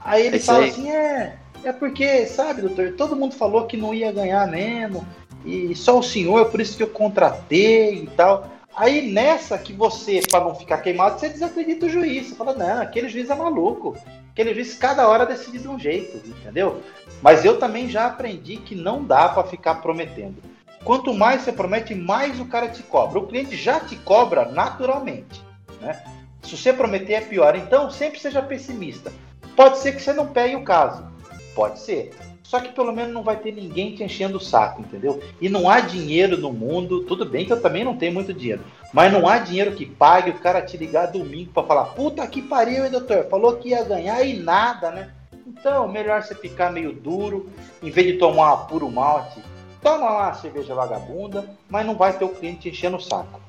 [0.02, 0.70] Aí ele É fala aí.
[0.70, 5.06] assim, é, É porque, sabe, doutor, todo mundo falou que não ia ganhar mesmo,
[5.44, 8.48] e só o senhor, por isso que eu contratei e tal.
[8.76, 12.28] Aí nessa que você, para não ficar queimado, você desacredita o juiz.
[12.28, 13.98] Você fala, não, aquele juiz é maluco.
[14.32, 16.82] Aquele juiz cada hora decide de um jeito, entendeu?
[17.24, 20.36] Mas eu também já aprendi que não dá para ficar prometendo.
[20.84, 23.18] Quanto mais você promete, mais o cara te cobra.
[23.18, 25.42] O cliente já te cobra naturalmente,
[25.82, 26.00] né?
[26.48, 27.56] Se você prometer é pior.
[27.56, 29.12] Então sempre seja pessimista.
[29.56, 31.06] Pode ser que você não pegue o caso.
[31.54, 32.14] Pode ser.
[32.48, 35.22] Só que pelo menos não vai ter ninguém te enchendo o saco, entendeu?
[35.42, 38.64] E não há dinheiro no mundo, tudo bem que eu também não tenho muito dinheiro,
[38.94, 42.42] mas não há dinheiro que pague o cara te ligar domingo para falar, puta que
[42.42, 43.26] pariu, hein, doutor?
[43.26, 45.12] Falou que ia ganhar e nada, né?
[45.46, 47.50] Então, melhor você ficar meio duro,
[47.84, 49.42] em vez de tomar puro malte,
[49.82, 53.42] toma lá a cerveja vagabunda, mas não vai ter o cliente enchendo o saco.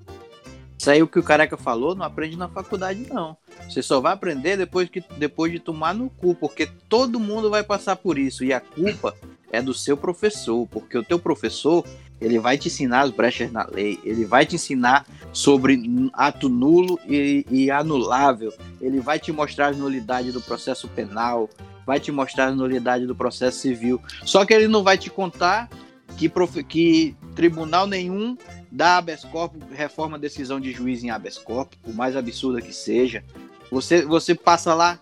[0.78, 3.36] Isso aí o que o careca falou, não aprende na faculdade, não.
[3.68, 7.64] Você só vai aprender depois, que, depois de tomar no cu, porque todo mundo vai
[7.64, 8.44] passar por isso.
[8.44, 9.14] E a culpa
[9.50, 11.84] é do seu professor, porque o teu professor,
[12.20, 16.98] ele vai te ensinar as brechas na lei, ele vai te ensinar sobre ato nulo
[17.08, 21.50] e, e anulável, ele vai te mostrar as nulidades do processo penal,
[21.84, 24.00] vai te mostrar as nulidades do processo civil.
[24.24, 25.68] Só que ele não vai te contar
[26.16, 28.36] que, profe- que tribunal nenhum
[28.70, 32.72] dá habeas corpus, reforma a decisão de juiz em habeas corpus, por mais absurda que
[32.72, 33.24] seja.
[33.70, 34.98] Você, você passa lá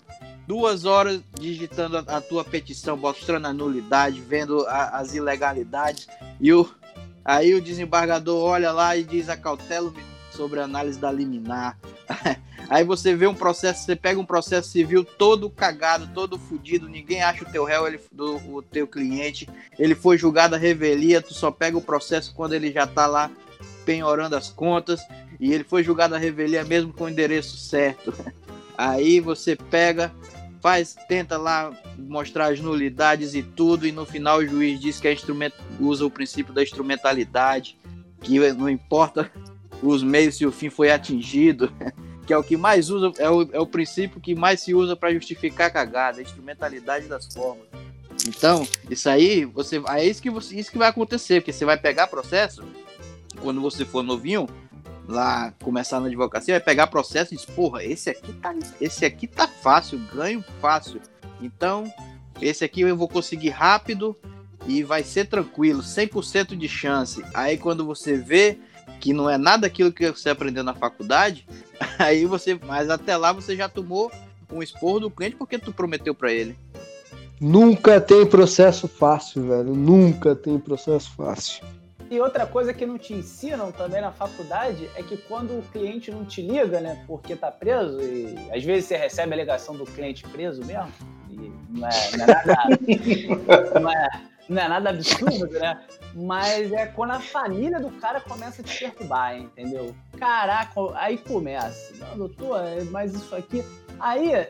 [0.47, 6.07] duas horas digitando a, a tua petição, mostrando a nulidade, vendo a- as ilegalidades,
[6.41, 6.69] e o,
[7.25, 9.93] aí o desembargador olha lá e diz a cautela
[10.31, 11.79] sobre a análise da liminar.
[12.69, 17.23] Aí você vê um processo, você pega um processo civil todo cagado, todo fudido, ninguém
[17.23, 19.49] acha o teu réu, ele, do, o teu cliente,
[19.79, 23.31] ele foi julgado a revelia, tu só pega o processo quando ele já tá lá
[23.87, 25.01] penhorando as contas,
[25.39, 28.13] e ele foi julgado a revelia mesmo com o endereço certo.
[28.77, 30.13] Aí você pega,
[30.61, 35.09] faz, tenta lá mostrar as nulidades e tudo, e no final o juiz diz que
[35.81, 37.79] usa o princípio da instrumentalidade,
[38.21, 39.31] que não importa
[39.83, 41.73] os meios se o fim foi atingido,
[42.27, 44.97] que é o que mais usa, é o, é o princípio que mais se usa
[44.97, 47.67] para justificar a cagada, a instrumentalidade das formas.
[48.27, 51.79] Então, isso aí, você, é isso que, você, isso que vai acontecer, porque você vai
[51.79, 52.65] pegar processo,
[53.37, 54.49] quando você for novinho,
[55.09, 59.27] lá começar na advocacia, vai pegar processo e diz, porra, esse aqui tá, esse aqui
[59.27, 61.01] tá fácil, ganho fácil.
[61.41, 61.93] Então,
[62.41, 64.17] esse aqui eu vou conseguir rápido
[64.67, 67.25] e vai ser tranquilo, 100% de chance.
[67.33, 68.59] Aí quando você vê
[69.01, 71.47] que não é nada aquilo que você aprendeu na faculdade,
[71.99, 74.11] aí você, mas até lá você já tomou
[74.53, 76.57] um esporro do cliente porque tu prometeu para ele.
[77.41, 79.75] Nunca tem processo fácil, velho.
[79.75, 81.65] Nunca tem processo fácil.
[82.11, 86.11] E outra coisa que não te ensinam também na faculdade é que quando o cliente
[86.11, 89.85] não te liga, né, porque tá preso, e às vezes você recebe a ligação do
[89.85, 90.93] cliente preso mesmo,
[91.31, 93.81] e não é, não é nada.
[93.81, 94.09] não, é,
[94.49, 95.81] não é nada absurdo, né?
[96.15, 99.95] Mas é quando a família do cara começa a te perturbar, entendeu?
[100.19, 101.93] Caraca, aí começa.
[101.97, 103.65] Não, doutor, mas isso aqui.
[103.99, 104.47] Aí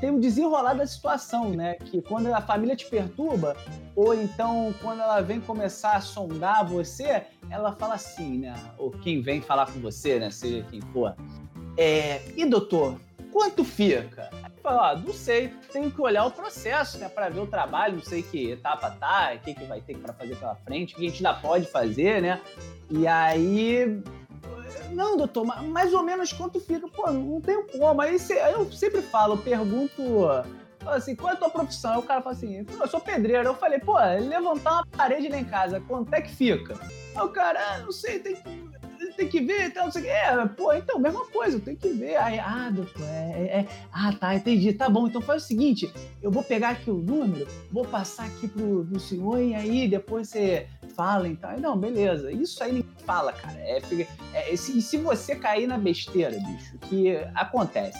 [0.00, 1.74] tem o desenrolar da situação, né?
[1.74, 3.56] Que quando a família te perturba,
[3.94, 8.54] ou então quando ela vem começar a sondar você, ela fala assim, né?
[8.78, 10.30] Ou quem vem falar com você, né?
[10.30, 11.14] Seja quem for.
[11.76, 12.98] É, e doutor,
[13.32, 14.30] quanto fica?
[14.42, 17.08] Aí fala, não sei, tenho que olhar o processo, né?
[17.08, 20.12] Para ver o trabalho, não sei que etapa tá, o que, que vai ter para
[20.12, 22.40] fazer pela frente, o que a gente ainda pode fazer, né?
[22.90, 24.02] E aí.
[24.92, 26.86] Não, doutor, ma- mais ou menos quanto fica?
[26.88, 28.00] Pô, não tenho como.
[28.00, 28.16] Aí,
[28.52, 30.02] eu sempre falo, pergunto.
[30.86, 31.92] assim, qual é a tua profissão?
[31.92, 33.48] Aí o cara fala assim, "Pô, eu sou pedreiro.
[33.48, 36.74] Eu falei, pô, levantar uma parede lá em casa, quanto é que fica?
[37.14, 38.42] Aí o cara, ah, não sei, tem que,
[39.18, 40.10] tem que ver, então, não sei o que.
[40.10, 42.16] É, pô, então, mesma coisa, tem que ver.
[42.16, 44.72] Aí, ah, doutor, é, é, é- Ah, tá, entendi.
[44.72, 45.92] Tá bom, então faz o seguinte,
[46.22, 50.28] eu vou pegar aqui o número, vou passar aqui pro, pro senhor e aí depois
[50.28, 51.50] você fala, então.
[51.50, 52.30] Aí, não, beleza.
[52.30, 53.58] Isso aí ninguém fala, cara.
[53.58, 53.82] É,
[54.34, 57.98] é, e se, e se você cair na besteira, bicho, que acontece,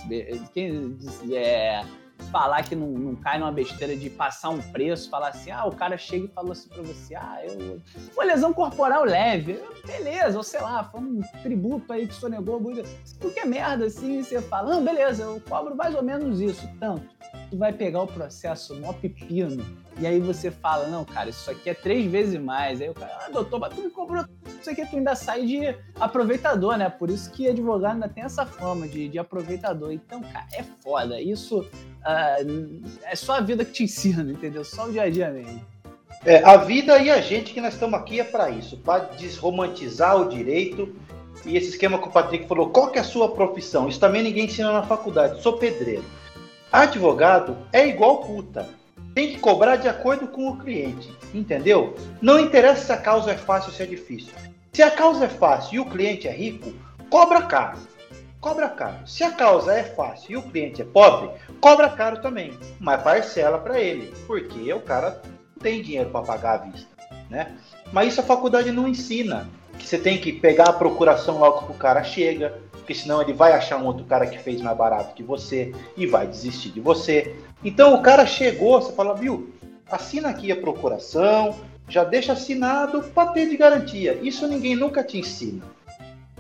[0.54, 0.96] quem
[1.32, 1.84] é,
[2.30, 5.74] falar que não, não cai numa besteira de passar um preço, falar assim, ah, o
[5.74, 7.80] cara chega e falou assim pra você, ah, eu.
[8.14, 12.88] Foi lesão corporal leve, beleza, ou sei lá, foi um tributo aí que sonegou muito.
[13.20, 17.06] Qualquer merda assim, você fala, não, beleza, eu cobro mais ou menos isso, tanto.
[17.50, 19.64] Tu vai pegar o processo mó pepino,
[20.00, 22.80] e aí você fala, não, cara, isso aqui é três vezes mais.
[22.80, 24.24] Aí o cara, ah, doutor, mas tu me cobrou
[24.60, 26.88] isso aqui, tu ainda sai de aproveitador, né?
[26.88, 29.92] Por isso que advogado ainda tem essa fama de, de aproveitador.
[29.92, 31.20] Então, cara, é foda.
[31.20, 31.66] Isso
[32.04, 32.36] ah,
[33.02, 34.64] é só a vida que te ensina, entendeu?
[34.64, 35.60] Só o dia a dia mesmo.
[36.24, 40.20] É, a vida e a gente que nós estamos aqui é para isso, para desromantizar
[40.20, 40.94] o direito.
[41.44, 43.88] E esse esquema que o Patrick falou, qual que é a sua profissão?
[43.88, 45.40] Isso também ninguém ensina na faculdade.
[45.42, 46.04] Sou pedreiro.
[46.70, 48.68] Advogado é igual puta.
[49.18, 51.96] Tem que cobrar de acordo com o cliente, entendeu?
[52.22, 54.32] Não interessa se a causa é fácil ou se é difícil.
[54.72, 56.72] Se a causa é fácil e o cliente é rico,
[57.10, 57.78] cobra caro.
[58.40, 58.98] Cobra caro.
[59.08, 63.58] Se a causa é fácil e o cliente é pobre, cobra caro também, mas parcela
[63.58, 66.86] para ele, porque o cara não tem dinheiro para pagar à vista,
[67.28, 67.56] né?
[67.92, 71.72] Mas isso a faculdade não ensina, que você tem que pegar a procuração logo que
[71.72, 72.56] o cara chega,
[72.88, 76.06] porque senão ele vai achar um outro cara que fez mais barato que você e
[76.06, 77.36] vai desistir de você.
[77.62, 79.52] Então o cara chegou, você fala, viu,
[79.90, 81.54] assina aqui a procuração,
[81.86, 84.18] já deixa assinado para ter de garantia.
[84.22, 85.62] Isso ninguém nunca te ensina.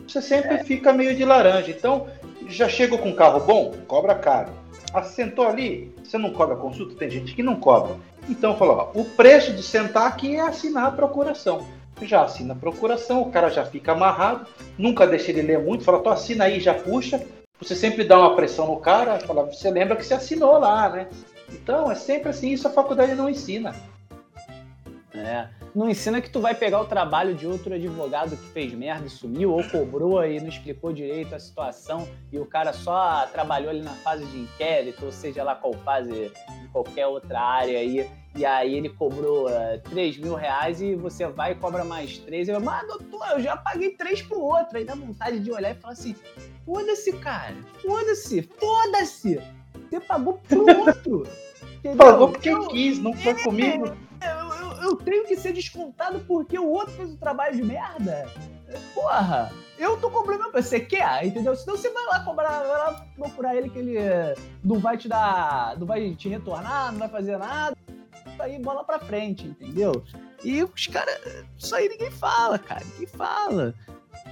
[0.06, 1.70] Você sempre fica meio de laranja.
[1.70, 2.06] Então,
[2.48, 3.74] já chegou com um carro bom?
[3.86, 4.50] Cobra caro.
[4.94, 5.94] Assentou ali?
[6.02, 6.94] Você não cobra consulta?
[6.94, 7.94] Tem gente que não cobra.
[8.26, 11.66] Então, falou, ó, o preço de sentar aqui é assinar a procuração.
[12.02, 14.46] Já assina a procuração, o cara já fica amarrado,
[14.76, 17.20] nunca deixa ele ler muito, fala, tu assina aí, já puxa.
[17.60, 21.08] Você sempre dá uma pressão no cara, fala, você lembra que você assinou lá, né?
[21.50, 23.74] Então, é sempre assim, isso a faculdade não ensina.
[25.12, 25.48] É.
[25.74, 29.10] Não ensina que tu vai pegar o trabalho de outro advogado que fez merda e
[29.10, 33.82] sumiu, ou cobrou e não explicou direito a situação, e o cara só trabalhou ali
[33.82, 38.44] na fase de inquérito, ou seja lá qual fase, de qualquer outra área aí, e
[38.44, 42.48] aí ele cobrou uh, 3 mil reais e você vai e cobra mais 3.
[42.48, 44.76] Eu, mas doutor, eu já paguei 3 pro outro.
[44.78, 46.14] Aí dá vontade de olhar e falar assim:
[46.64, 49.40] foda-se, cara, foda-se, foda-se.
[49.90, 51.26] Você pagou pro outro.
[51.96, 53.96] Pagou porque Eu- quis, não foi comigo.
[54.82, 58.28] Eu, tenho que ser descontado porque o outro fez um trabalho de merda?
[58.94, 61.54] Porra, eu tô cobrando meu você quer, entendeu?
[61.56, 65.08] Senão você vai lá cobrar, vai lá procurar ele que ele eh, não vai te
[65.08, 67.76] dar, não vai te retornar, não vai fazer nada.
[68.38, 70.04] Aí bola pra frente, entendeu?
[70.44, 71.18] E os caras,
[71.56, 73.74] isso aí ninguém fala, cara, ninguém fala.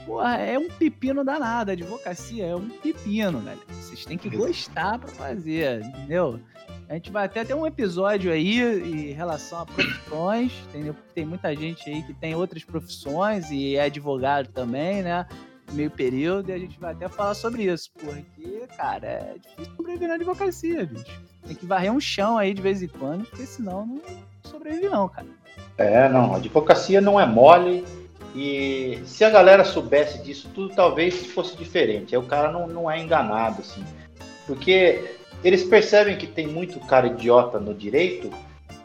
[0.05, 3.61] Porra, é um pepino danado, a advocacia é um pepino, galera.
[3.69, 6.41] Vocês têm que gostar pra fazer, entendeu?
[6.89, 10.95] A gente vai até ter um episódio aí em relação a profissões, entendeu?
[10.95, 15.27] Porque tem muita gente aí que tem outras profissões e é advogado também, né?
[15.73, 20.09] Meio período, e a gente vai até falar sobre isso, porque, cara, é difícil sobreviver
[20.09, 21.21] na advocacia, bicho.
[21.45, 24.01] Tem que varrer um chão aí de vez em quando, porque senão não
[24.45, 25.27] sobrevive, não, cara.
[25.77, 27.85] É, não, a advocacia não é mole.
[28.35, 32.15] E se a galera soubesse disso, tudo talvez fosse diferente.
[32.15, 33.85] Aí o cara não, não é enganado, assim.
[34.47, 38.31] Porque eles percebem que tem muito cara idiota no direito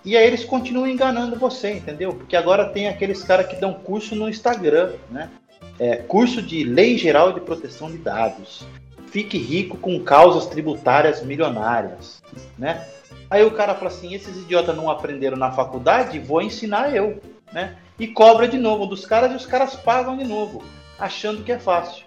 [0.04, 2.14] e aí eles continuam enganando você, entendeu?
[2.14, 5.30] Porque agora tem aqueles caras que dão curso no Instagram, né?
[5.78, 8.66] É, curso de Lei Geral de Proteção de Dados.
[9.12, 12.22] Fique rico com causas tributárias milionárias,
[12.58, 12.88] né?
[13.30, 17.22] Aí o cara fala assim: esses idiotas não aprenderam na faculdade, vou ensinar eu,
[17.54, 17.78] né?
[18.00, 20.64] E cobra de novo dos caras e os caras pagam de novo,
[20.98, 22.06] achando que é fácil.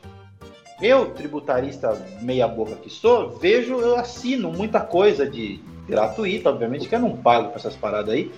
[0.80, 6.94] Eu, tributarista meia boca que sou, vejo, eu assino muita coisa de gratuita, obviamente que
[6.94, 8.32] eu não pago pra essas paradas aí.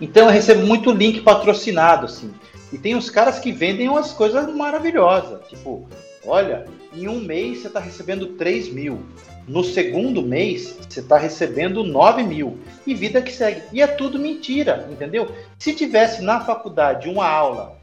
[0.00, 2.32] Então eu recebo muito link patrocinado, assim.
[2.72, 5.46] E tem uns caras que vendem umas coisas maravilhosas.
[5.48, 5.88] Tipo,
[6.24, 9.00] olha, em um mês você está recebendo 3 mil.
[9.48, 12.58] No segundo mês, você está recebendo 9 mil.
[12.86, 13.62] E vida que segue.
[13.72, 15.28] E é tudo mentira, entendeu?
[15.58, 17.76] Se tivesse na faculdade uma aula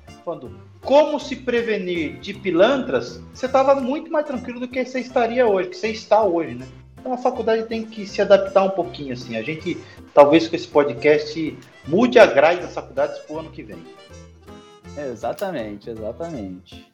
[0.88, 5.68] como se prevenir de pilantras, você estava muito mais tranquilo do que você estaria hoje,
[5.68, 6.66] que você está hoje, né?
[6.98, 9.36] Então a faculdade tem que se adaptar um pouquinho, assim.
[9.36, 9.78] A gente,
[10.14, 13.84] talvez com esse podcast, mude a grade das faculdades para o ano que vem.
[14.98, 16.90] Exatamente, exatamente.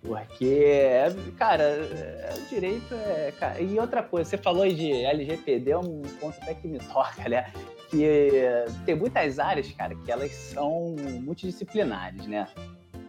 [0.00, 3.32] Porque, é, cara, é, o direito é.
[3.60, 7.52] E outra coisa, você falou de LGPD, é um ponto até que me toca, né?
[7.90, 8.06] Que
[8.86, 12.46] tem muitas áreas, cara, que elas são multidisciplinares, né?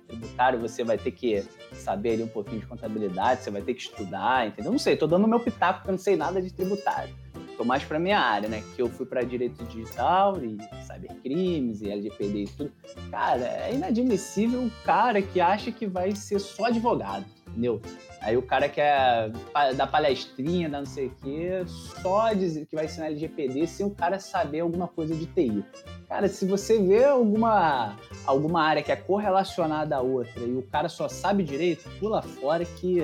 [0.08, 3.82] Tributário, você vai ter que saber ali um pouquinho de contabilidade, você vai ter que
[3.82, 4.72] estudar, entendeu?
[4.72, 7.16] Não sei, tô dando meu pitaco porque eu não sei nada de tributário.
[7.58, 8.64] Tô mais pra minha área, né?
[8.76, 12.74] Que eu fui pra direito digital e cybercrimes e LGPD e tudo.
[13.12, 17.80] Cara, é inadmissível o cara que acha que vai ser só advogado, entendeu?
[18.22, 21.64] Aí o cara quer pa- dar palestrinha, dar não sei o quê,
[22.02, 25.66] só dizer que vai ensinar LGPD sem o cara saber alguma coisa de TI.
[26.08, 27.96] Cara, se você vê alguma,
[28.26, 32.64] alguma área que é correlacionada à outra e o cara só sabe direito, pula fora
[32.64, 33.00] que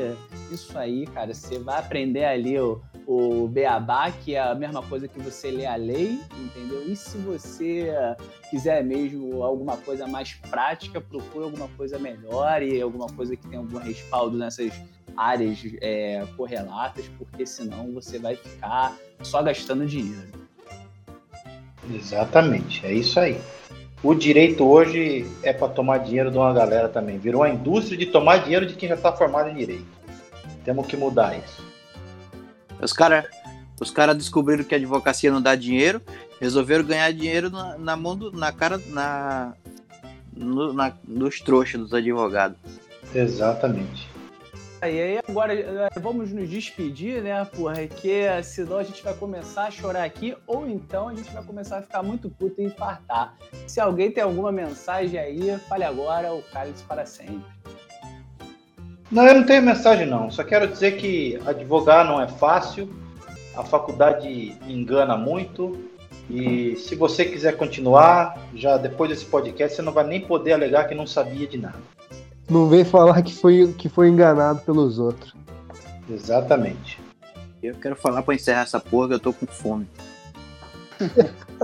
[0.52, 5.08] isso aí, cara, você vai aprender ali o, o beabá, que é a mesma coisa
[5.08, 6.84] que você lê a lei, entendeu?
[6.86, 7.92] E se você
[8.52, 13.60] quiser mesmo alguma coisa mais prática, procure alguma coisa melhor e alguma coisa que tenha
[13.60, 14.72] algum respaldo nessas
[15.18, 20.48] áreas é, correlatas, porque senão você vai ficar só gastando dinheiro.
[21.92, 23.42] Exatamente, é isso aí.
[24.04, 27.18] O direito hoje é para tomar dinheiro de uma galera também.
[27.18, 29.88] Virou a indústria de tomar dinheiro de quem já está formado em direito.
[30.64, 31.66] Temos que mudar isso.
[32.80, 33.26] Os caras
[33.80, 36.02] Os caras descobriram que a advocacia não dá dinheiro,
[36.40, 39.54] resolveram ganhar dinheiro na, na mão do, na cara, na,
[40.36, 42.58] no, na, nos trouxas dos advogados.
[43.14, 44.07] Exatamente.
[44.90, 47.46] E aí agora eh, vamos nos despedir, né?
[47.46, 51.78] Porque senão a gente vai começar a chorar aqui, ou então a gente vai começar
[51.78, 53.36] a ficar muito puto e infartar.
[53.66, 57.44] Se alguém tem alguma mensagem aí, fale agora, o cálice para sempre.
[59.12, 60.30] Não, eu não tenho mensagem não.
[60.30, 62.94] Só quero dizer que advogar não é fácil,
[63.56, 65.78] a faculdade engana muito.
[66.30, 70.88] E se você quiser continuar, já depois desse podcast, você não vai nem poder alegar
[70.88, 71.80] que não sabia de nada.
[72.50, 75.36] Não vem falar que foi, que foi enganado pelos outros.
[76.10, 77.00] Exatamente.
[77.62, 79.88] Eu quero falar pra encerrar essa porra que eu tô com fome.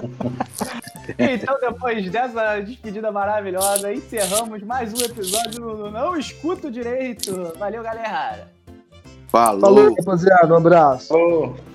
[1.20, 7.52] Então, depois dessa despedida maravilhosa, encerramos mais um episódio do Não Escuto Direito.
[7.60, 8.48] Valeu, galera!
[9.28, 9.60] Falou.
[9.60, 10.54] Falou, rapaziada.
[10.54, 11.14] Um abraço.
[11.14, 11.73] Oh.